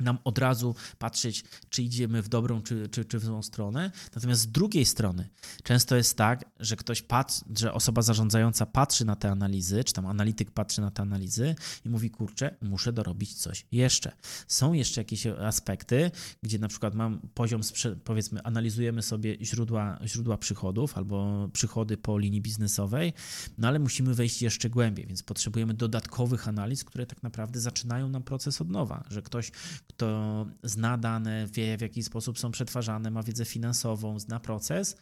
nam 0.00 0.18
od 0.24 0.38
razu 0.38 0.74
patrzeć, 0.98 1.44
czy 1.68 1.82
idziemy 1.82 2.22
w 2.22 2.28
dobrą, 2.28 2.62
czy, 2.62 2.88
czy, 2.88 3.04
czy 3.04 3.18
w 3.18 3.24
złą 3.24 3.42
stronę. 3.42 3.90
Natomiast 4.14 4.40
z 4.40 4.46
drugiej 4.46 4.84
strony, 4.84 5.28
często 5.62 5.96
jest 5.96 6.16
tak, 6.16 6.44
że 6.60 6.76
ktoś 6.76 7.02
patrzy, 7.02 7.44
że 7.56 7.72
osoba 7.72 8.02
zarządzająca 8.02 8.66
patrzy 8.66 9.04
na 9.04 9.16
te 9.16 9.30
analizy, 9.30 9.84
czy 9.84 9.92
tam 9.92 10.06
analityk 10.06 10.50
patrzy 10.50 10.80
na 10.80 10.90
te 10.90 11.02
analizy 11.02 11.54
i 11.84 11.88
mówi, 11.88 12.10
kurczę, 12.10 12.56
muszę 12.62 12.92
dorobić 12.92 13.34
coś 13.34 13.66
jeszcze. 13.72 14.12
Są 14.48 14.72
jeszcze 14.72 15.00
jakieś 15.00 15.26
aspekty, 15.26 16.10
gdzie 16.42 16.58
na 16.58 16.68
przykład 16.68 16.94
mam 16.94 17.20
poziom, 17.34 17.60
powiedzmy, 18.04 18.42
analizujemy 18.42 19.02
sobie 19.02 19.36
źródła, 19.42 19.98
źródła 20.04 20.38
przychodów 20.38 20.96
albo 20.96 21.48
przychody 21.52 21.96
po 21.96 22.18
linii 22.18 22.40
biznesowej, 22.40 23.12
no 23.58 23.68
ale 23.68 23.78
musimy 23.78 24.14
wejść 24.14 24.42
jeszcze 24.42 24.70
głębiej, 24.70 25.06
więc 25.06 25.22
potrzebujemy 25.22 25.74
dodatkowych 25.74 26.48
analiz, 26.48 26.84
które 26.84 27.06
tak 27.06 27.22
naprawdę 27.22 27.60
zaczynają 27.60 28.08
nam 28.08 28.22
proces 28.22 28.60
od 28.60 28.70
nowa, 28.70 29.04
że 29.10 29.22
ktoś 29.22 29.52
kto 29.86 30.46
zna 30.62 30.98
dane, 30.98 31.46
wie 31.46 31.78
w 31.78 31.80
jaki 31.80 32.02
sposób 32.02 32.38
są 32.38 32.50
przetwarzane, 32.50 33.10
ma 33.10 33.22
wiedzę 33.22 33.44
finansową, 33.44 34.18
zna 34.18 34.40
proces, 34.40 34.96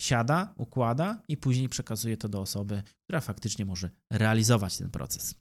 siada, 0.00 0.54
układa 0.56 1.22
i 1.28 1.36
później 1.36 1.68
przekazuje 1.68 2.16
to 2.16 2.28
do 2.28 2.40
osoby, 2.40 2.82
która 3.04 3.20
faktycznie 3.20 3.64
może 3.64 3.90
realizować 4.12 4.78
ten 4.78 4.90
proces. 4.90 5.34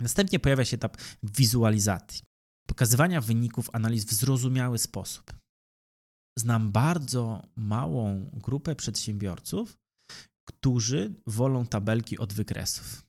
Następnie 0.00 0.38
pojawia 0.38 0.64
się 0.64 0.76
etap 0.76 0.96
wizualizacji, 1.22 2.22
pokazywania 2.68 3.20
wyników 3.20 3.70
analiz 3.72 4.04
w 4.04 4.14
zrozumiały 4.14 4.78
sposób. 4.78 5.32
Znam 6.38 6.72
bardzo 6.72 7.42
małą 7.56 8.30
grupę 8.32 8.76
przedsiębiorców, 8.76 9.76
którzy 10.48 11.14
wolą 11.26 11.66
tabelki 11.66 12.18
od 12.18 12.32
wykresów. 12.32 13.02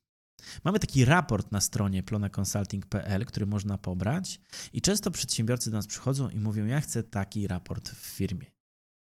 Mamy 0.64 0.80
taki 0.80 1.06
raport 1.06 1.52
na 1.52 1.62
stronie 1.62 2.04
plonaconsulting.pl, 2.04 3.26
który 3.26 3.46
można 3.46 3.78
pobrać 3.78 4.42
i 4.74 4.82
często 4.82 5.12
przedsiębiorcy 5.12 5.72
do 5.72 5.78
nas 5.78 5.88
przychodzą 5.88 6.30
i 6.30 6.40
mówią, 6.40 6.66
ja 6.66 6.82
chcę 6.82 7.04
taki 7.04 7.48
raport 7.48 7.90
w 7.90 8.06
firmie. 8.06 8.56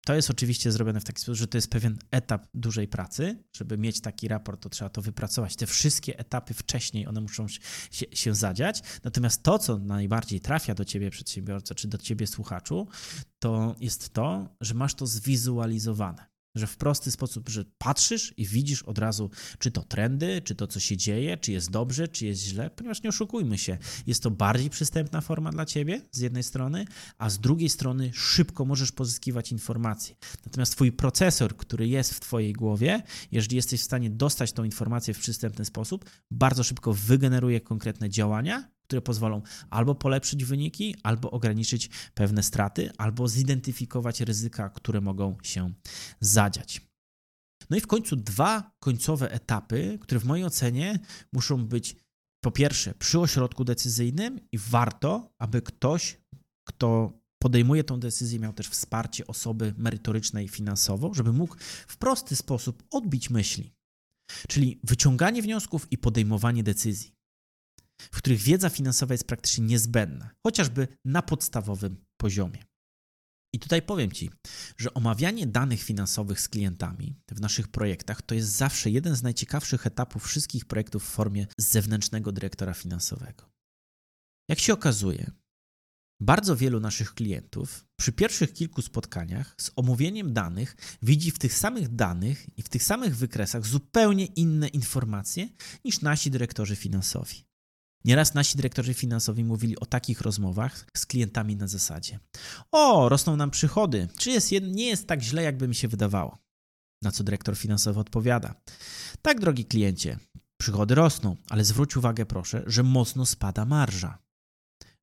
To 0.05 0.15
jest 0.15 0.29
oczywiście 0.29 0.71
zrobione 0.71 0.99
w 0.99 1.03
taki 1.03 1.21
sposób, 1.21 1.35
że 1.35 1.47
to 1.47 1.57
jest 1.57 1.69
pewien 1.69 1.97
etap 2.11 2.47
dużej 2.53 2.87
pracy. 2.87 3.43
Żeby 3.53 3.77
mieć 3.77 4.01
taki 4.01 4.27
raport, 4.27 4.61
to 4.61 4.69
trzeba 4.69 4.89
to 4.89 5.01
wypracować. 5.01 5.55
Te 5.55 5.67
wszystkie 5.67 6.19
etapy 6.19 6.53
wcześniej, 6.53 7.07
one 7.07 7.21
muszą 7.21 7.47
się, 7.47 8.05
się 8.11 8.35
zadziać. 8.35 8.83
Natomiast 9.03 9.43
to, 9.43 9.59
co 9.59 9.77
najbardziej 9.77 10.41
trafia 10.41 10.75
do 10.75 10.85
ciebie 10.85 11.09
przedsiębiorca, 11.09 11.75
czy 11.75 11.87
do 11.87 11.97
ciebie 11.97 12.27
słuchaczu, 12.27 12.87
to 13.39 13.75
jest 13.79 14.13
to, 14.13 14.55
że 14.61 14.73
masz 14.73 14.93
to 14.93 15.07
zwizualizowane 15.07 16.34
że 16.55 16.67
w 16.67 16.77
prosty 16.77 17.11
sposób, 17.11 17.49
że 17.49 17.65
patrzysz 17.77 18.33
i 18.37 18.45
widzisz 18.45 18.83
od 18.83 18.97
razu, 18.97 19.29
czy 19.59 19.71
to 19.71 19.83
trendy, 19.83 20.41
czy 20.41 20.55
to, 20.55 20.67
co 20.67 20.79
się 20.79 20.97
dzieje, 20.97 21.37
czy 21.37 21.51
jest 21.51 21.71
dobrze, 21.71 22.07
czy 22.07 22.25
jest 22.25 22.41
źle, 22.41 22.69
ponieważ 22.69 23.03
nie 23.03 23.09
oszukujmy 23.09 23.57
się, 23.57 23.77
jest 24.07 24.23
to 24.23 24.31
bardziej 24.31 24.69
przystępna 24.69 25.21
forma 25.21 25.51
dla 25.51 25.65
ciebie 25.65 26.01
z 26.11 26.19
jednej 26.19 26.43
strony, 26.43 26.85
a 27.17 27.29
z 27.29 27.39
drugiej 27.39 27.69
strony 27.69 28.11
szybko 28.13 28.65
możesz 28.65 28.91
pozyskiwać 28.91 29.51
informacje. 29.51 30.15
Natomiast 30.45 30.71
twój 30.71 30.91
procesor, 30.91 31.57
który 31.57 31.87
jest 31.87 32.13
w 32.13 32.19
twojej 32.19 32.53
głowie, 32.53 33.03
jeżeli 33.31 33.55
jesteś 33.55 33.81
w 33.81 33.83
stanie 33.83 34.09
dostać 34.09 34.51
tą 34.51 34.63
informację 34.63 35.13
w 35.13 35.19
przystępny 35.19 35.65
sposób, 35.65 36.09
bardzo 36.31 36.63
szybko 36.63 36.93
wygeneruje 36.93 37.61
konkretne 37.61 38.09
działania, 38.09 38.74
które 38.87 39.01
pozwolą 39.01 39.41
albo 39.69 39.95
polepszyć 39.95 40.45
wyniki, 40.45 40.95
albo 41.03 41.31
ograniczyć 41.31 41.89
pewne 42.13 42.43
straty, 42.43 42.91
albo 42.97 43.27
zidentyfikować 43.27 44.21
ryzyka, 44.21 44.69
które 44.69 45.01
mogą 45.01 45.37
się 45.43 45.73
zadziać. 46.19 46.81
No 47.69 47.77
i 47.77 47.81
w 47.81 47.87
końcu 47.87 48.15
dwa 48.15 48.71
końcowe 48.79 49.31
etapy, 49.31 49.99
które 50.01 50.19
w 50.19 50.25
mojej 50.25 50.45
ocenie 50.45 50.99
muszą 51.33 51.65
być 51.65 51.95
po 52.43 52.51
pierwsze 52.51 52.93
przy 52.93 53.19
ośrodku 53.19 53.63
decyzyjnym 53.63 54.39
i 54.51 54.57
warto, 54.57 55.33
aby 55.39 55.61
ktoś, 55.61 56.17
kto 56.67 57.19
podejmuje 57.43 57.83
tą 57.83 57.99
decyzję, 57.99 58.39
miał 58.39 58.53
też 58.53 58.67
wsparcie 58.67 59.27
osoby 59.27 59.73
merytorycznej 59.77 60.47
finansowo, 60.47 61.13
żeby 61.13 61.33
mógł 61.33 61.55
w 61.87 61.97
prosty 61.97 62.35
sposób 62.35 62.83
odbić 62.91 63.29
myśli. 63.29 63.71
Czyli 64.47 64.79
wyciąganie 64.83 65.41
wniosków 65.41 65.87
i 65.91 65.97
podejmowanie 65.97 66.63
decyzji 66.63 67.15
w 67.97 68.17
których 68.17 68.41
wiedza 68.41 68.69
finansowa 68.69 69.13
jest 69.13 69.27
praktycznie 69.27 69.65
niezbędna, 69.65 70.29
chociażby 70.43 70.87
na 71.05 71.21
podstawowym 71.21 72.05
poziomie. 72.17 72.65
I 73.53 73.59
tutaj 73.59 73.81
powiem 73.81 74.11
Ci, 74.11 74.29
że 74.77 74.93
omawianie 74.93 75.47
danych 75.47 75.83
finansowych 75.83 76.41
z 76.41 76.49
klientami 76.49 77.15
w 77.31 77.41
naszych 77.41 77.67
projektach 77.67 78.21
to 78.21 78.35
jest 78.35 78.49
zawsze 78.49 78.89
jeden 78.89 79.15
z 79.15 79.23
najciekawszych 79.23 79.87
etapów 79.87 80.25
wszystkich 80.25 80.65
projektów 80.65 81.03
w 81.03 81.09
formie 81.09 81.47
zewnętrznego 81.57 82.31
dyrektora 82.31 82.73
finansowego. 82.73 83.49
Jak 84.49 84.59
się 84.59 84.73
okazuje, 84.73 85.31
bardzo 86.21 86.55
wielu 86.55 86.79
naszych 86.79 87.13
klientów 87.13 87.85
przy 87.99 88.11
pierwszych 88.11 88.53
kilku 88.53 88.81
spotkaniach 88.81 89.55
z 89.61 89.71
omówieniem 89.75 90.33
danych 90.33 90.75
widzi 91.01 91.31
w 91.31 91.39
tych 91.39 91.53
samych 91.53 91.95
danych 91.95 92.57
i 92.57 92.61
w 92.61 92.69
tych 92.69 92.83
samych 92.83 93.17
wykresach 93.17 93.65
zupełnie 93.65 94.25
inne 94.25 94.67
informacje 94.67 95.49
niż 95.85 96.01
nasi 96.01 96.31
dyrektorzy 96.31 96.75
finansowi. 96.75 97.45
Nieraz 98.05 98.33
nasi 98.33 98.57
dyrektorzy 98.57 98.93
finansowi 98.93 99.43
mówili 99.43 99.79
o 99.79 99.85
takich 99.85 100.21
rozmowach 100.21 100.85
z 100.97 101.05
klientami 101.05 101.55
na 101.55 101.67
zasadzie: 101.67 102.19
O, 102.71 103.09
rosną 103.09 103.35
nam 103.35 103.51
przychody, 103.51 104.07
czy 104.17 104.29
jest, 104.29 104.51
nie 104.51 104.85
jest 104.87 105.07
tak 105.07 105.21
źle, 105.21 105.43
jakby 105.43 105.67
mi 105.67 105.75
się 105.75 105.87
wydawało? 105.87 106.37
Na 107.01 107.11
co 107.11 107.23
dyrektor 107.23 107.57
finansowy 107.57 107.99
odpowiada: 107.99 108.55
Tak, 109.21 109.39
drogi 109.39 109.65
kliencie, 109.65 110.19
przychody 110.57 110.95
rosną, 110.95 111.35
ale 111.49 111.65
zwróć 111.65 111.97
uwagę, 111.97 112.25
proszę, 112.25 112.63
że 112.67 112.83
mocno 112.83 113.25
spada 113.25 113.65
marża. 113.65 114.17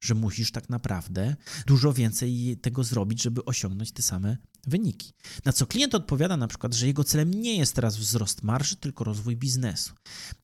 Że 0.00 0.14
musisz 0.14 0.52
tak 0.52 0.68
naprawdę 0.68 1.36
dużo 1.66 1.92
więcej 1.92 2.58
tego 2.62 2.84
zrobić, 2.84 3.22
żeby 3.22 3.44
osiągnąć 3.44 3.92
te 3.92 4.02
same 4.02 4.36
wyniki. 4.66 5.12
Na 5.44 5.52
co 5.52 5.66
klient 5.66 5.94
odpowiada 5.94 6.36
na 6.36 6.48
przykład, 6.48 6.74
że 6.74 6.86
jego 6.86 7.04
celem 7.04 7.30
nie 7.34 7.56
jest 7.56 7.74
teraz 7.74 7.96
wzrost 7.96 8.42
marży, 8.42 8.76
tylko 8.76 9.04
rozwój 9.04 9.36
biznesu. 9.36 9.94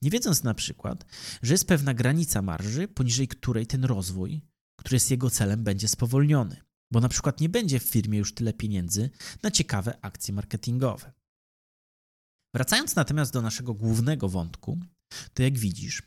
Nie 0.01 0.09
wiedząc 0.09 0.43
na 0.43 0.53
przykład, 0.53 1.05
że 1.41 1.53
jest 1.53 1.67
pewna 1.67 1.93
granica 1.93 2.41
marży, 2.41 2.87
poniżej 2.87 3.27
której 3.27 3.67
ten 3.67 3.85
rozwój, 3.85 4.41
który 4.75 4.95
jest 4.95 5.11
jego 5.11 5.29
celem, 5.29 5.63
będzie 5.63 5.87
spowolniony. 5.87 6.61
Bo 6.91 6.99
na 6.99 7.09
przykład 7.09 7.41
nie 7.41 7.49
będzie 7.49 7.79
w 7.79 7.83
firmie 7.83 8.17
już 8.17 8.33
tyle 8.33 8.53
pieniędzy 8.53 9.09
na 9.43 9.51
ciekawe 9.51 9.97
akcje 10.01 10.33
marketingowe. 10.33 11.11
Wracając 12.53 12.95
natomiast 12.95 13.33
do 13.33 13.41
naszego 13.41 13.73
głównego 13.73 14.29
wątku, 14.29 14.79
to 15.33 15.43
jak 15.43 15.57
widzisz, 15.57 16.03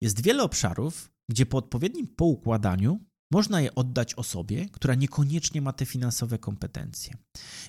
jest 0.00 0.22
wiele 0.22 0.42
obszarów, 0.42 1.10
gdzie 1.28 1.46
po 1.46 1.58
odpowiednim 1.58 2.08
poukładaniu 2.08 3.00
można 3.32 3.60
je 3.60 3.74
oddać 3.74 4.14
osobie, 4.14 4.68
która 4.68 4.94
niekoniecznie 4.94 5.62
ma 5.62 5.72
te 5.72 5.86
finansowe 5.86 6.38
kompetencje. 6.38 7.16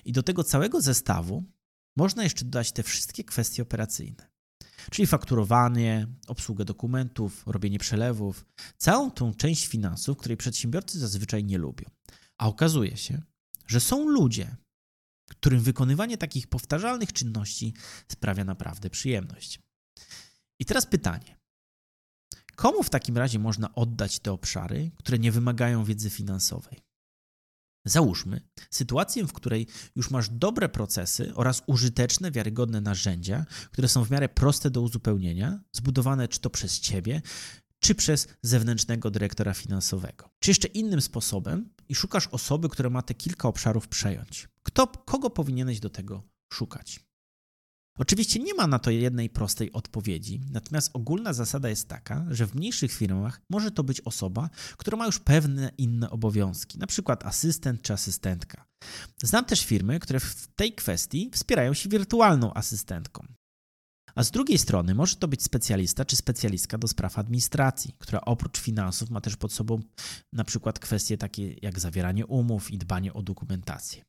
I 0.04 0.12
do 0.12 0.22
tego 0.22 0.44
całego 0.44 0.80
zestawu 0.80 1.44
można 1.96 2.22
jeszcze 2.24 2.44
dodać 2.44 2.72
te 2.72 2.82
wszystkie 2.82 3.24
kwestie 3.24 3.62
operacyjne. 3.62 4.32
Czyli 4.90 5.06
fakturowanie, 5.06 6.06
obsługę 6.26 6.64
dokumentów, 6.64 7.42
robienie 7.46 7.78
przelewów, 7.78 8.46
całą 8.76 9.10
tą 9.10 9.34
część 9.34 9.66
finansów, 9.66 10.18
której 10.18 10.36
przedsiębiorcy 10.36 10.98
zazwyczaj 10.98 11.44
nie 11.44 11.58
lubią. 11.58 11.90
A 12.38 12.48
okazuje 12.48 12.96
się, 12.96 13.22
że 13.66 13.80
są 13.80 14.08
ludzie, 14.08 14.56
którym 15.30 15.60
wykonywanie 15.60 16.18
takich 16.18 16.46
powtarzalnych 16.46 17.12
czynności 17.12 17.74
sprawia 18.08 18.44
naprawdę 18.44 18.90
przyjemność. 18.90 19.60
I 20.60 20.64
teraz 20.64 20.86
pytanie: 20.86 21.41
Komu 22.56 22.82
w 22.82 22.90
takim 22.90 23.18
razie 23.18 23.38
można 23.38 23.74
oddać 23.74 24.18
te 24.18 24.32
obszary, 24.32 24.90
które 24.98 25.18
nie 25.18 25.32
wymagają 25.32 25.84
wiedzy 25.84 26.10
finansowej? 26.10 26.82
Załóżmy 27.84 28.40
sytuację, 28.70 29.26
w 29.26 29.32
której 29.32 29.66
już 29.96 30.10
masz 30.10 30.28
dobre 30.28 30.68
procesy 30.68 31.34
oraz 31.34 31.62
użyteczne, 31.66 32.30
wiarygodne 32.30 32.80
narzędzia, 32.80 33.46
które 33.72 33.88
są 33.88 34.04
w 34.04 34.10
miarę 34.10 34.28
proste 34.28 34.70
do 34.70 34.80
uzupełnienia, 34.80 35.60
zbudowane 35.72 36.28
czy 36.28 36.40
to 36.40 36.50
przez 36.50 36.80
ciebie, 36.80 37.22
czy 37.80 37.94
przez 37.94 38.28
zewnętrznego 38.42 39.10
dyrektora 39.10 39.54
finansowego. 39.54 40.30
Czy 40.40 40.50
jeszcze 40.50 40.68
innym 40.68 41.00
sposobem 41.00 41.74
i 41.88 41.94
szukasz 41.94 42.26
osoby, 42.26 42.68
która 42.68 42.90
ma 42.90 43.02
te 43.02 43.14
kilka 43.14 43.48
obszarów 43.48 43.88
przejąć. 43.88 44.48
Kto, 44.62 44.86
kogo 44.86 45.30
powinieneś 45.30 45.80
do 45.80 45.90
tego 45.90 46.22
szukać? 46.52 47.11
Oczywiście 47.98 48.40
nie 48.40 48.54
ma 48.54 48.66
na 48.66 48.78
to 48.78 48.90
jednej 48.90 49.30
prostej 49.30 49.72
odpowiedzi, 49.72 50.40
natomiast 50.50 50.90
ogólna 50.92 51.32
zasada 51.32 51.68
jest 51.68 51.88
taka, 51.88 52.26
że 52.30 52.46
w 52.46 52.54
mniejszych 52.54 52.92
firmach 52.92 53.40
może 53.50 53.70
to 53.70 53.84
być 53.84 54.00
osoba, 54.00 54.50
która 54.76 54.98
ma 54.98 55.06
już 55.06 55.18
pewne 55.18 55.70
inne 55.78 56.10
obowiązki, 56.10 56.78
przykład 56.86 57.26
asystent 57.26 57.82
czy 57.82 57.92
asystentka. 57.92 58.64
Znam 59.22 59.44
też 59.44 59.64
firmy, 59.64 60.00
które 60.00 60.20
w 60.20 60.48
tej 60.56 60.72
kwestii 60.72 61.30
wspierają 61.32 61.74
się 61.74 61.88
wirtualną 61.88 62.54
asystentką. 62.54 63.26
A 64.14 64.22
z 64.22 64.30
drugiej 64.30 64.58
strony 64.58 64.94
może 64.94 65.16
to 65.16 65.28
być 65.28 65.42
specjalista 65.42 66.04
czy 66.04 66.16
specjalistka 66.16 66.78
do 66.78 66.88
spraw 66.88 67.18
administracji, 67.18 67.94
która 67.98 68.20
oprócz 68.20 68.60
finansów 68.60 69.10
ma 69.10 69.20
też 69.20 69.36
pod 69.36 69.52
sobą 69.52 69.80
przykład 70.44 70.78
kwestie 70.78 71.18
takie 71.18 71.54
jak 71.62 71.80
zawieranie 71.80 72.26
umów 72.26 72.70
i 72.70 72.78
dbanie 72.78 73.12
o 73.12 73.22
dokumentację. 73.22 74.04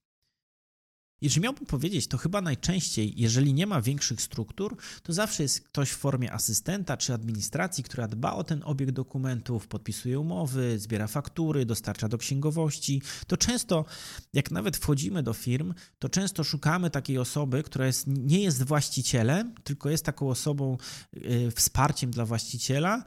Jeżeli 1.24 1.42
miałbym 1.42 1.66
powiedzieć, 1.66 2.08
to 2.08 2.18
chyba 2.18 2.42
najczęściej, 2.42 3.14
jeżeli 3.16 3.54
nie 3.54 3.68
ma 3.68 3.82
większych 3.82 4.22
struktur, 4.22 4.78
to 5.04 5.14
zawsze 5.14 5.44
jest 5.44 5.62
ktoś 5.62 5.90
w 5.90 5.98
formie 5.98 6.34
asystenta 6.34 6.98
czy 6.98 7.14
administracji, 7.14 7.84
która 7.84 8.08
dba 8.08 8.34
o 8.34 8.44
ten 8.44 8.62
obieg 8.66 8.92
dokumentów, 8.92 9.68
podpisuje 9.68 10.20
umowy, 10.20 10.80
zbiera 10.80 11.08
faktury, 11.08 11.66
dostarcza 11.66 12.08
do 12.08 12.18
księgowości. 12.18 13.02
To 13.28 13.38
często, 13.38 13.86
jak 14.34 14.52
nawet 14.52 14.78
wchodzimy 14.78 15.24
do 15.24 15.34
firm, 15.34 15.74
to 16.00 16.10
często 16.10 16.44
szukamy 16.44 16.90
takiej 16.90 17.18
osoby, 17.18 17.64
która 17.64 17.86
jest, 17.86 18.08
nie 18.08 18.40
jest 18.42 18.64
właścicielem, 18.64 19.56
tylko 19.64 19.90
jest 19.90 20.06
taką 20.06 20.30
osobą, 20.30 20.78
y, 21.18 21.52
wsparciem 21.56 22.12
dla 22.12 22.26
właściciela, 22.26 23.04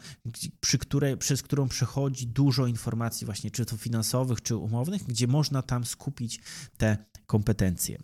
przy 0.60 0.78
której, 0.78 1.16
przez 1.16 1.42
którą 1.42 1.68
przechodzi 1.68 2.26
dużo 2.26 2.66
informacji, 2.66 3.24
właśnie 3.24 3.50
czy 3.50 3.66
to 3.66 3.76
finansowych, 3.76 4.42
czy 4.42 4.56
umownych, 4.56 5.02
gdzie 5.04 5.26
można 5.26 5.62
tam 5.62 5.84
skupić 5.84 6.40
te 6.76 6.96
kompetencje. 7.26 7.98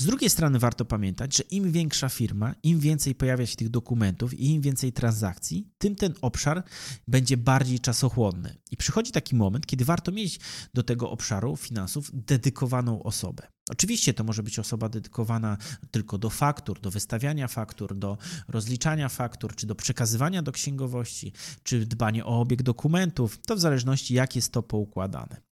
Z 0.00 0.04
drugiej 0.04 0.30
strony 0.30 0.58
warto 0.58 0.84
pamiętać, 0.84 1.36
że 1.36 1.42
im 1.42 1.72
większa 1.72 2.08
firma, 2.08 2.54
im 2.62 2.80
więcej 2.80 3.14
pojawia 3.14 3.46
się 3.46 3.56
tych 3.56 3.68
dokumentów 3.68 4.34
i 4.34 4.46
im 4.46 4.62
więcej 4.62 4.92
transakcji, 4.92 5.68
tym 5.78 5.96
ten 5.96 6.14
obszar 6.20 6.62
będzie 7.08 7.36
bardziej 7.36 7.80
czasochłonny. 7.80 8.56
I 8.70 8.76
przychodzi 8.76 9.12
taki 9.12 9.36
moment, 9.36 9.66
kiedy 9.66 9.84
warto 9.84 10.12
mieć 10.12 10.40
do 10.74 10.82
tego 10.82 11.10
obszaru 11.10 11.56
finansów 11.56 12.10
dedykowaną 12.14 13.02
osobę. 13.02 13.46
Oczywiście 13.70 14.14
to 14.14 14.24
może 14.24 14.42
być 14.42 14.58
osoba 14.58 14.88
dedykowana 14.88 15.56
tylko 15.90 16.18
do 16.18 16.30
faktur, 16.30 16.80
do 16.80 16.90
wystawiania 16.90 17.48
faktur, 17.48 17.96
do 17.96 18.18
rozliczania 18.48 19.08
faktur, 19.08 19.54
czy 19.54 19.66
do 19.66 19.74
przekazywania 19.74 20.42
do 20.42 20.52
księgowości, 20.52 21.32
czy 21.62 21.86
dbanie 21.86 22.24
o 22.24 22.40
obieg 22.40 22.62
dokumentów. 22.62 23.38
To 23.46 23.56
w 23.56 23.60
zależności, 23.60 24.14
jak 24.14 24.36
jest 24.36 24.52
to 24.52 24.62
poukładane. 24.62 25.49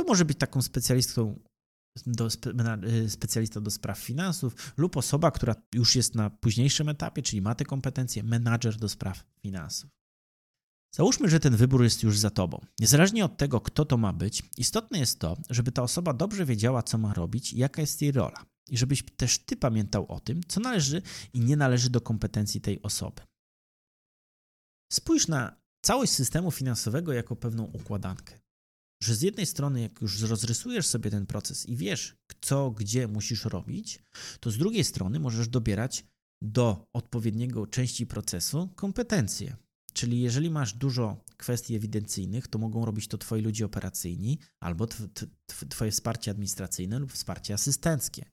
To 0.00 0.04
może 0.04 0.24
być 0.24 0.38
taką 0.38 0.62
specjalistą 0.62 1.40
do, 2.06 2.28
y, 2.86 3.10
specjalista 3.10 3.60
do 3.60 3.70
spraw 3.70 3.98
finansów 3.98 4.72
lub 4.76 4.96
osoba, 4.96 5.30
która 5.30 5.54
już 5.74 5.96
jest 5.96 6.14
na 6.14 6.30
późniejszym 6.30 6.88
etapie, 6.88 7.22
czyli 7.22 7.42
ma 7.42 7.54
te 7.54 7.64
kompetencje, 7.64 8.22
menadżer 8.22 8.76
do 8.76 8.88
spraw 8.88 9.24
finansów. 9.42 9.90
Załóżmy, 10.94 11.28
że 11.28 11.40
ten 11.40 11.56
wybór 11.56 11.82
jest 11.82 12.02
już 12.02 12.18
za 12.18 12.30
tobą. 12.30 12.60
Niezależnie 12.78 13.24
od 13.24 13.36
tego, 13.36 13.60
kto 13.60 13.84
to 13.84 13.96
ma 13.96 14.12
być, 14.12 14.42
istotne 14.56 14.98
jest 14.98 15.18
to, 15.18 15.36
żeby 15.50 15.72
ta 15.72 15.82
osoba 15.82 16.12
dobrze 16.12 16.46
wiedziała, 16.46 16.82
co 16.82 16.98
ma 16.98 17.14
robić 17.14 17.52
i 17.52 17.58
jaka 17.58 17.80
jest 17.80 18.02
jej 18.02 18.12
rola. 18.12 18.46
I 18.68 18.78
żebyś 18.78 19.04
też 19.16 19.38
ty 19.38 19.56
pamiętał 19.56 20.06
o 20.12 20.20
tym, 20.20 20.40
co 20.48 20.60
należy 20.60 21.02
i 21.32 21.40
nie 21.40 21.56
należy 21.56 21.90
do 21.90 22.00
kompetencji 22.00 22.60
tej 22.60 22.82
osoby. 22.82 23.22
Spójrz 24.92 25.28
na 25.28 25.56
całość 25.84 26.12
systemu 26.12 26.50
finansowego 26.50 27.12
jako 27.12 27.36
pewną 27.36 27.64
układankę 27.64 28.40
że 29.02 29.14
z 29.14 29.22
jednej 29.22 29.46
strony, 29.46 29.80
jak 29.80 30.00
już 30.00 30.22
rozrysujesz 30.22 30.86
sobie 30.86 31.10
ten 31.10 31.26
proces 31.26 31.66
i 31.66 31.76
wiesz, 31.76 32.16
co, 32.40 32.70
gdzie 32.70 33.08
musisz 33.08 33.44
robić, 33.44 34.02
to 34.40 34.50
z 34.50 34.58
drugiej 34.58 34.84
strony 34.84 35.20
możesz 35.20 35.48
dobierać 35.48 36.04
do 36.42 36.86
odpowiedniego 36.92 37.66
części 37.66 38.06
procesu 38.06 38.68
kompetencje. 38.76 39.56
Czyli 39.92 40.20
jeżeli 40.20 40.50
masz 40.50 40.72
dużo 40.72 41.24
kwestii 41.36 41.74
ewidencyjnych, 41.74 42.48
to 42.48 42.58
mogą 42.58 42.84
robić 42.84 43.08
to 43.08 43.18
twoi 43.18 43.42
ludzie 43.42 43.66
operacyjni 43.66 44.38
albo 44.60 44.86
twoje 45.68 45.90
wsparcie 45.90 46.30
administracyjne 46.30 46.98
lub 46.98 47.12
wsparcie 47.12 47.54
asystenckie. 47.54 48.24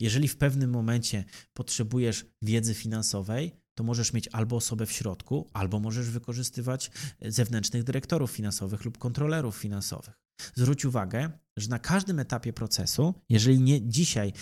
Jeżeli 0.00 0.28
w 0.28 0.36
pewnym 0.36 0.70
momencie 0.70 1.24
potrzebujesz 1.52 2.26
wiedzy 2.42 2.74
finansowej, 2.74 3.52
to 3.78 3.84
możesz 3.84 4.12
mieć 4.12 4.28
albo 4.32 4.56
osobę 4.56 4.86
w 4.86 4.92
środku, 4.92 5.50
albo 5.52 5.80
możesz 5.80 6.10
wykorzystywać 6.10 6.90
e, 7.20 7.32
zewnętrznych 7.32 7.84
dyrektorów 7.84 8.30
finansowych 8.30 8.84
lub 8.84 8.98
kontrolerów 8.98 9.56
finansowych. 9.56 10.14
Zwróć 10.54 10.84
uwagę, 10.84 11.30
że 11.56 11.68
na 11.68 11.78
każdym 11.78 12.18
etapie 12.18 12.52
procesu, 12.52 13.14
jeżeli 13.28 13.60
nie 13.60 13.88
dzisiaj 13.88 14.32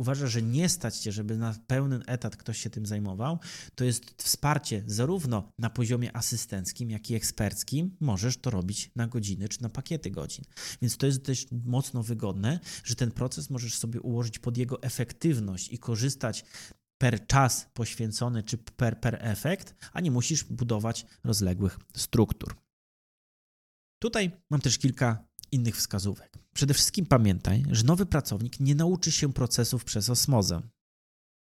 uważasz, 0.00 0.32
że 0.32 0.42
nie 0.42 0.68
stać 0.68 0.98
cię, 0.98 1.12
żeby 1.12 1.36
na 1.36 1.54
pełny 1.66 2.00
etat 2.06 2.36
ktoś 2.36 2.58
się 2.58 2.70
tym 2.70 2.86
zajmował, 2.86 3.38
to 3.74 3.84
jest 3.84 4.22
wsparcie 4.22 4.82
zarówno 4.86 5.52
na 5.58 5.70
poziomie 5.70 6.16
asystenckim, 6.16 6.90
jak 6.90 7.10
i 7.10 7.14
eksperckim. 7.14 7.96
Możesz 8.00 8.36
to 8.36 8.50
robić 8.50 8.90
na 8.96 9.06
godziny 9.06 9.48
czy 9.48 9.62
na 9.62 9.68
pakiety 9.68 10.10
godzin. 10.10 10.44
Więc 10.82 10.96
to 10.96 11.06
jest 11.06 11.22
dość 11.22 11.46
mocno 11.64 12.02
wygodne, 12.02 12.60
że 12.84 12.94
ten 12.94 13.10
proces 13.10 13.50
możesz 13.50 13.74
sobie 13.74 14.00
ułożyć 14.00 14.38
pod 14.38 14.56
jego 14.56 14.82
efektywność 14.82 15.72
i 15.72 15.78
korzystać 15.78 16.44
per 17.00 17.26
czas 17.26 17.66
poświęcony 17.74 18.42
czy 18.42 18.58
per, 18.58 19.00
per 19.00 19.18
efekt, 19.20 19.74
a 19.92 20.00
nie 20.00 20.10
musisz 20.10 20.44
budować 20.44 21.06
rozległych 21.24 21.78
struktur. 21.96 22.56
Tutaj 24.02 24.30
mam 24.50 24.60
też 24.60 24.78
kilka 24.78 25.28
innych 25.52 25.76
wskazówek. 25.76 26.38
Przede 26.54 26.74
wszystkim 26.74 27.06
pamiętaj, 27.06 27.64
że 27.70 27.84
nowy 27.84 28.06
pracownik 28.06 28.60
nie 28.60 28.74
nauczy 28.74 29.12
się 29.12 29.32
procesów 29.32 29.84
przez 29.84 30.10
osmozę. 30.10 30.62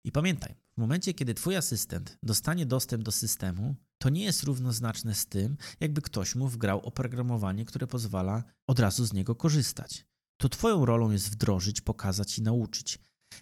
I 0.06 0.12
pamiętaj, 0.12 0.56
w 0.74 0.78
momencie, 0.78 1.14
kiedy 1.14 1.34
Twój 1.34 1.56
asystent 1.56 2.18
dostanie 2.24 2.66
dostęp 2.66 3.04
do 3.04 3.12
systemu, 3.12 3.76
to 3.98 4.10
nie 4.10 4.24
jest 4.24 4.44
równoznaczne 4.44 5.16
z 5.16 5.26
tym, 5.26 5.58
jakby 5.80 6.02
ktoś 6.02 6.36
mu 6.36 6.48
wgrał 6.48 6.80
oprogramowanie, 6.80 7.66
które 7.66 7.88
pozwala 7.88 8.44
od 8.68 8.80
razu 8.80 9.06
z 9.06 9.14
niego 9.14 9.36
korzystać. 9.36 10.06
To 10.38 10.50
Twoją 10.50 10.86
rolą 10.86 11.12
jest 11.12 11.32
wdrożyć, 11.32 11.82
pokazać 11.82 12.38
i 12.38 12.42
nauczyć 12.42 13.00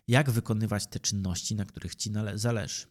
jak 0.07 0.31
wykonywać 0.31 0.87
te 0.87 0.99
czynności, 0.99 1.55
na 1.55 1.65
których 1.65 1.95
ci 1.95 2.11
zależy. 2.33 2.85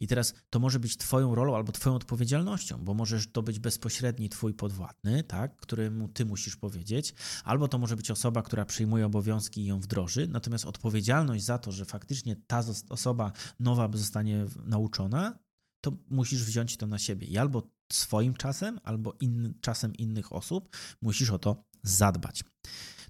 I 0.00 0.06
teraz 0.06 0.34
to 0.50 0.58
może 0.58 0.80
być 0.80 0.96
Twoją 0.96 1.34
rolą 1.34 1.56
albo 1.56 1.72
Twoją 1.72 1.96
odpowiedzialnością, 1.96 2.78
bo 2.84 2.94
możesz 2.94 3.32
to 3.32 3.42
być 3.42 3.58
bezpośredni 3.58 4.28
Twój 4.28 4.54
podwładny, 4.54 5.24
tak, 5.24 5.56
któremu 5.56 6.08
Ty 6.08 6.24
musisz 6.24 6.56
powiedzieć, 6.56 7.14
albo 7.44 7.68
to 7.68 7.78
może 7.78 7.96
być 7.96 8.10
osoba, 8.10 8.42
która 8.42 8.64
przyjmuje 8.64 9.06
obowiązki 9.06 9.60
i 9.60 9.66
ją 9.66 9.80
wdroży, 9.80 10.28
natomiast 10.28 10.64
odpowiedzialność 10.64 11.44
za 11.44 11.58
to, 11.58 11.72
że 11.72 11.84
faktycznie 11.84 12.36
ta 12.46 12.64
osoba 12.88 13.32
nowa 13.60 13.88
zostanie 13.94 14.46
nauczona, 14.64 15.38
to 15.80 15.92
musisz 16.10 16.44
wziąć 16.44 16.76
to 16.76 16.86
na 16.86 16.98
siebie 16.98 17.26
i 17.26 17.38
albo 17.38 17.70
swoim 17.92 18.34
czasem, 18.34 18.80
albo 18.82 19.16
in, 19.20 19.54
czasem 19.60 19.94
innych 19.94 20.32
osób 20.32 20.76
musisz 21.02 21.30
o 21.30 21.38
to 21.38 21.64
zadbać. 21.82 22.44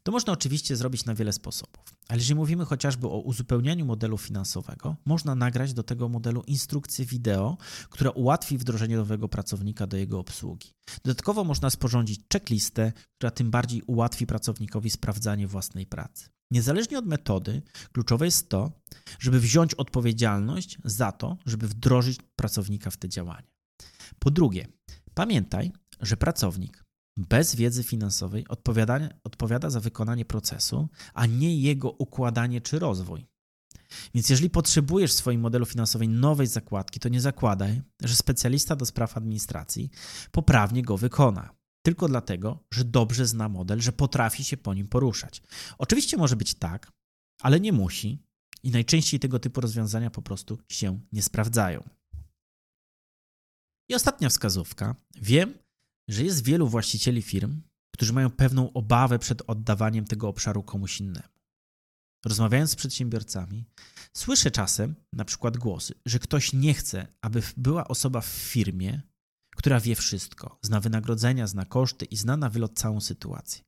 To 0.03 0.13
można 0.13 0.33
oczywiście 0.33 0.77
zrobić 0.77 1.05
na 1.05 1.15
wiele 1.15 1.33
sposobów. 1.33 1.85
Ale 2.09 2.19
jeżeli 2.19 2.35
mówimy 2.35 2.65
chociażby 2.65 3.07
o 3.07 3.21
uzupełnianiu 3.21 3.87
modelu 3.87 4.19
finansowego, 4.19 4.97
można 5.05 5.35
nagrać 5.35 5.75
do 5.75 5.83
tego 5.83 6.09
modelu 6.09 6.43
instrukcję 6.47 7.05
wideo, 7.05 7.57
która 7.91 8.11
ułatwi 8.11 8.59
wdrożenie 8.59 8.97
nowego 8.97 9.29
pracownika 9.29 9.87
do 9.87 9.97
jego 9.97 10.19
obsługi. 10.19 10.73
Dodatkowo 11.05 11.45
można 11.45 11.71
sporządzić 11.71 12.21
checklistę, 12.33 12.93
która 13.19 13.31
tym 13.31 13.51
bardziej 13.51 13.83
ułatwi 13.83 14.27
pracownikowi 14.27 14.91
sprawdzanie 14.91 15.47
własnej 15.47 15.87
pracy. 15.87 16.29
Niezależnie 16.51 16.99
od 16.99 17.07
metody, 17.07 17.63
kluczowe 17.93 18.25
jest 18.25 18.49
to, 18.49 18.73
żeby 19.19 19.41
wziąć 19.41 19.75
odpowiedzialność 19.75 20.79
za 20.85 21.13
to, 21.13 21.37
żeby 21.47 21.69
wdrożyć 21.69 22.19
pracownika 22.37 22.91
w 22.91 22.97
te 22.97 23.09
działania. 23.09 23.51
Po 24.19 24.31
drugie, 24.31 24.67
pamiętaj, 25.15 25.73
że 26.01 26.17
pracownik 26.17 26.85
bez 27.17 27.55
wiedzy 27.55 27.83
finansowej 27.83 28.47
odpowiada 29.25 29.71
za 29.71 29.81
wykonanie 29.81 30.25
procesu, 30.25 30.89
a 31.15 31.27
nie 31.27 31.61
jego 31.61 31.91
układanie 31.91 32.61
czy 32.61 32.79
rozwój. 32.79 33.27
Więc 34.15 34.31
jeżeli 34.31 34.51
potrzebujesz 34.51 35.11
w 35.13 35.17
swoim 35.17 35.41
modelu 35.41 35.67
finansowym 35.67 36.21
nowej 36.21 36.47
zakładki, 36.47 37.01
to 37.01 37.09
nie 37.09 37.21
zakładaj, 37.21 37.83
że 38.03 38.17
specjalista 38.17 38.77
do 38.77 38.87
spraw 38.87 39.17
administracji 39.17 39.91
poprawnie 40.31 40.83
go 40.83 40.97
wykona. 40.97 41.55
Tylko 41.83 42.09
dlatego, 42.09 42.65
że 42.73 42.85
dobrze 42.85 43.27
zna 43.27 43.49
model, 43.49 43.81
że 43.81 43.93
potrafi 43.93 44.45
się 44.45 44.57
po 44.57 44.75
nim 44.75 44.89
poruszać. 44.89 45.43
Oczywiście 45.79 46.17
może 46.17 46.37
być 46.37 46.55
tak, 46.55 46.93
ale 47.43 47.61
nie 47.61 47.73
musi 47.73 48.23
i 48.63 48.71
najczęściej 48.71 49.21
tego 49.21 49.39
typu 49.39 49.61
rozwiązania 49.61 50.11
po 50.11 50.23
prostu 50.23 50.59
się 50.69 51.01
nie 51.13 51.23
sprawdzają. 51.23 51.89
I 53.89 53.95
ostatnia 53.95 54.29
wskazówka. 54.29 54.95
Wiem, 55.23 55.55
że 56.11 56.25
jest 56.25 56.45
wielu 56.45 56.69
właścicieli 56.69 57.23
firm, 57.23 57.63
którzy 57.95 58.13
mają 58.13 58.31
pewną 58.31 58.73
obawę 58.73 59.19
przed 59.19 59.43
oddawaniem 59.47 60.05
tego 60.05 60.29
obszaru 60.29 60.63
komuś 60.63 61.01
innemu. 61.01 61.29
Rozmawiając 62.25 62.71
z 62.71 62.77
przedsiębiorcami, 62.77 63.65
słyszę 64.17 64.51
czasem 64.51 64.95
na 65.13 65.25
przykład 65.25 65.57
głosy, 65.57 65.95
że 66.07 66.19
ktoś 66.19 66.53
nie 66.53 66.75
chce, 66.75 67.07
aby 67.23 67.43
była 67.57 67.89
osoba 67.89 68.21
w 68.21 68.27
firmie, 68.27 69.03
która 69.57 69.81
wie 69.81 69.95
wszystko, 69.95 70.59
zna 70.63 70.81
wynagrodzenia, 70.81 71.47
zna 71.47 71.65
koszty 71.65 72.05
i 72.05 72.17
zna 72.17 72.37
na 72.37 72.51
wylot 72.51 72.79
całą 72.79 73.01
sytuację. 73.01 73.63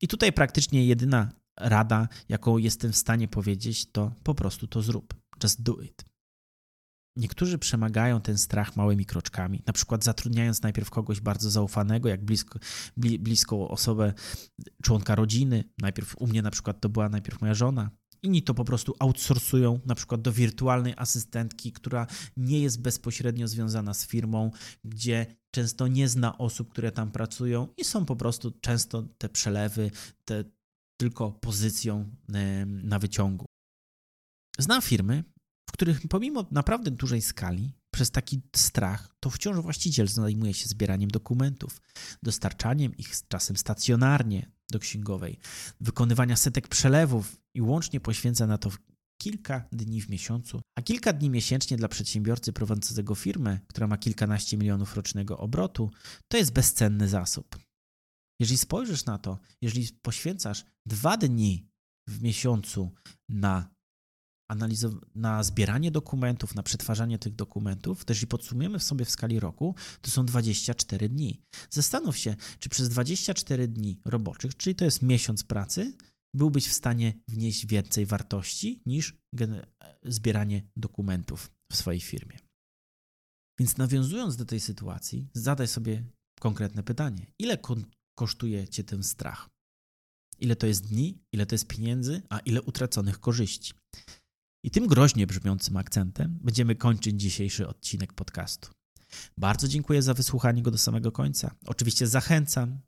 I 0.00 0.08
tutaj 0.08 0.32
praktycznie 0.32 0.86
jedyna 0.86 1.32
rada, 1.60 2.08
jaką 2.28 2.58
jestem 2.58 2.92
w 2.92 2.96
stanie 2.96 3.28
powiedzieć, 3.28 3.92
to 3.92 4.14
po 4.22 4.34
prostu 4.34 4.66
to 4.66 4.82
zrób. 4.82 5.14
Just 5.42 5.62
do 5.62 5.80
it. 5.80 6.04
Niektórzy 7.16 7.58
przemagają 7.58 8.20
ten 8.20 8.38
strach 8.38 8.76
małymi 8.76 9.06
kroczkami, 9.06 9.62
na 9.66 9.72
przykład 9.72 10.04
zatrudniając 10.04 10.62
najpierw 10.62 10.90
kogoś 10.90 11.20
bardzo 11.20 11.50
zaufanego, 11.50 12.08
jak 12.08 12.24
blisko, 12.24 12.58
bli, 12.96 13.18
bliską 13.18 13.68
osobę, 13.68 14.12
członka 14.82 15.14
rodziny. 15.14 15.64
Najpierw 15.78 16.16
u 16.18 16.26
mnie 16.26 16.42
na 16.42 16.50
przykład 16.50 16.80
to 16.80 16.88
była 16.88 17.08
najpierw 17.08 17.40
moja 17.40 17.54
żona. 17.54 17.90
Inni 18.22 18.42
to 18.42 18.54
po 18.54 18.64
prostu 18.64 18.94
outsourcują 18.98 19.80
na 19.86 19.94
przykład 19.94 20.22
do 20.22 20.32
wirtualnej 20.32 20.94
asystentki, 20.96 21.72
która 21.72 22.06
nie 22.36 22.60
jest 22.60 22.80
bezpośrednio 22.80 23.48
związana 23.48 23.94
z 23.94 24.06
firmą, 24.06 24.50
gdzie 24.84 25.26
często 25.50 25.88
nie 25.88 26.08
zna 26.08 26.38
osób, 26.38 26.70
które 26.70 26.92
tam 26.92 27.10
pracują 27.10 27.68
i 27.76 27.84
są 27.84 28.04
po 28.04 28.16
prostu 28.16 28.50
często 28.60 29.02
te 29.02 29.28
przelewy, 29.28 29.90
te 30.24 30.44
tylko 31.00 31.32
pozycją 31.32 32.10
na 32.66 32.98
wyciągu. 32.98 33.46
Znam 34.58 34.82
firmy, 34.82 35.24
których 35.76 36.08
pomimo 36.08 36.46
naprawdę 36.50 36.90
dużej 36.90 37.22
skali, 37.22 37.72
przez 37.90 38.10
taki 38.10 38.40
strach, 38.56 39.16
to 39.20 39.30
wciąż 39.30 39.56
właściciel 39.56 40.08
zajmuje 40.08 40.54
się 40.54 40.68
zbieraniem 40.68 41.10
dokumentów, 41.10 41.80
dostarczaniem 42.22 42.96
ich 42.96 43.28
czasem 43.28 43.56
stacjonarnie 43.56 44.50
do 44.70 44.78
księgowej, 44.78 45.38
wykonywania 45.80 46.36
setek 46.36 46.68
przelewów 46.68 47.36
i 47.54 47.62
łącznie 47.62 48.00
poświęca 48.00 48.46
na 48.46 48.58
to 48.58 48.70
kilka 49.22 49.68
dni 49.72 50.00
w 50.02 50.08
miesiącu, 50.08 50.60
a 50.78 50.82
kilka 50.82 51.12
dni 51.12 51.30
miesięcznie 51.30 51.76
dla 51.76 51.88
przedsiębiorcy 51.88 52.52
prowadzącego 52.52 53.14
firmę, 53.14 53.60
która 53.66 53.86
ma 53.86 53.98
kilkanaście 53.98 54.56
milionów 54.56 54.96
rocznego 54.96 55.38
obrotu, 55.38 55.90
to 56.28 56.36
jest 56.36 56.52
bezcenny 56.52 57.08
zasób. 57.08 57.58
Jeżeli 58.40 58.58
spojrzysz 58.58 59.04
na 59.04 59.18
to, 59.18 59.38
jeżeli 59.62 59.88
poświęcasz 60.02 60.64
dwa 60.86 61.16
dni 61.16 61.68
w 62.08 62.22
miesiącu 62.22 62.94
na, 63.28 63.75
analizo- 64.52 65.00
na 65.14 65.42
zbieranie 65.42 65.90
dokumentów, 65.90 66.54
na 66.54 66.62
przetwarzanie 66.62 67.18
tych 67.18 67.34
dokumentów, 67.34 68.04
to 68.04 68.12
jeżeli 68.12 68.26
podsumujemy 68.26 68.80
sobie 68.80 69.04
w 69.04 69.10
skali 69.10 69.40
roku, 69.40 69.74
to 70.00 70.10
są 70.10 70.26
24 70.26 71.08
dni. 71.08 71.40
Zastanów 71.70 72.18
się, 72.18 72.36
czy 72.58 72.68
przez 72.68 72.88
24 72.88 73.68
dni 73.68 74.00
roboczych, 74.04 74.56
czyli 74.56 74.76
to 74.76 74.84
jest 74.84 75.02
miesiąc 75.02 75.44
pracy, 75.44 75.96
byłbyś 76.34 76.68
w 76.68 76.72
stanie 76.72 77.14
wnieść 77.28 77.66
więcej 77.66 78.06
wartości 78.06 78.82
niż 78.86 79.14
zbieranie 80.04 80.62
dokumentów 80.76 81.50
w 81.72 81.76
swojej 81.76 82.00
firmie. 82.00 82.38
Więc 83.60 83.76
nawiązując 83.76 84.36
do 84.36 84.44
tej 84.44 84.60
sytuacji, 84.60 85.28
zadaj 85.34 85.68
sobie 85.68 86.04
konkretne 86.40 86.82
pytanie: 86.82 87.26
ile 87.38 87.58
kosztuje 88.18 88.68
cię 88.68 88.84
ten 88.84 89.02
strach? 89.02 89.48
Ile 90.40 90.56
to 90.56 90.66
jest 90.66 90.86
dni, 90.86 91.18
ile 91.32 91.46
to 91.46 91.54
jest 91.54 91.66
pieniędzy, 91.66 92.22
a 92.28 92.38
ile 92.38 92.62
utraconych 92.62 93.20
korzyści? 93.20 93.72
I 94.66 94.70
tym 94.70 94.86
groźnie 94.86 95.26
brzmiącym 95.26 95.76
akcentem 95.76 96.38
będziemy 96.42 96.74
kończyć 96.74 97.20
dzisiejszy 97.20 97.68
odcinek 97.68 98.12
podcastu. 98.12 98.70
Bardzo 99.38 99.68
dziękuję 99.68 100.02
za 100.02 100.14
wysłuchanie 100.14 100.62
go 100.62 100.70
do 100.70 100.78
samego 100.78 101.12
końca. 101.12 101.54
Oczywiście 101.66 102.06
zachęcam 102.06 102.78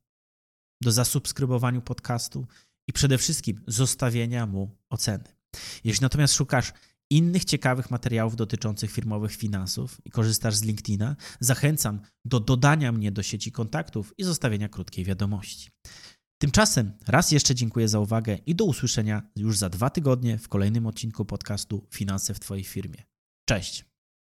do 0.83 0.93
zasubskrybowania 0.93 1.81
podcastu 1.81 2.47
i 2.89 2.93
przede 2.93 3.19
wszystkim 3.19 3.61
zostawienia 3.67 4.47
mu 4.47 4.77
oceny. 4.91 5.25
Jeśli 5.85 6.03
natomiast 6.03 6.35
szukasz 6.35 6.73
innych 7.11 7.45
ciekawych 7.45 7.91
materiałów 7.91 8.37
dotyczących 8.37 8.91
firmowych 8.91 9.37
finansów 9.37 10.01
i 10.05 10.11
korzystasz 10.11 10.55
z 10.55 10.63
LinkedIna, 10.63 11.17
zachęcam 11.41 12.01
do 12.25 12.41
dodania 12.41 12.93
mnie 12.93 13.13
do 13.13 13.23
sieci 13.23 13.53
kontaktów 13.53 14.15
i 14.19 14.25
zostawienia 14.25 14.69
krótkiej 14.69 15.05
wiadomości. 15.05 15.71
Tymczasem 16.39 16.93
raz 17.07 17.31
jeszcze 17.31 17.55
dziękuję 17.55 17.89
za 17.89 18.01
uwagę 18.01 18.39
i 18.47 18.55
do 18.55 18.65
usłyszenia 18.65 19.23
już 19.37 19.59
za 19.59 19.69
dwa 19.69 19.91
tygodnie 19.91 20.39
w 20.39 20.49
kolejnym 20.49 20.87
odcinku 20.87 21.25
podcastu 21.25 21.87
Finanse 21.91 22.35
w 22.35 22.41
Twojej 22.41 22.65
firmie. 22.65 23.03
Cześć! 23.49 23.85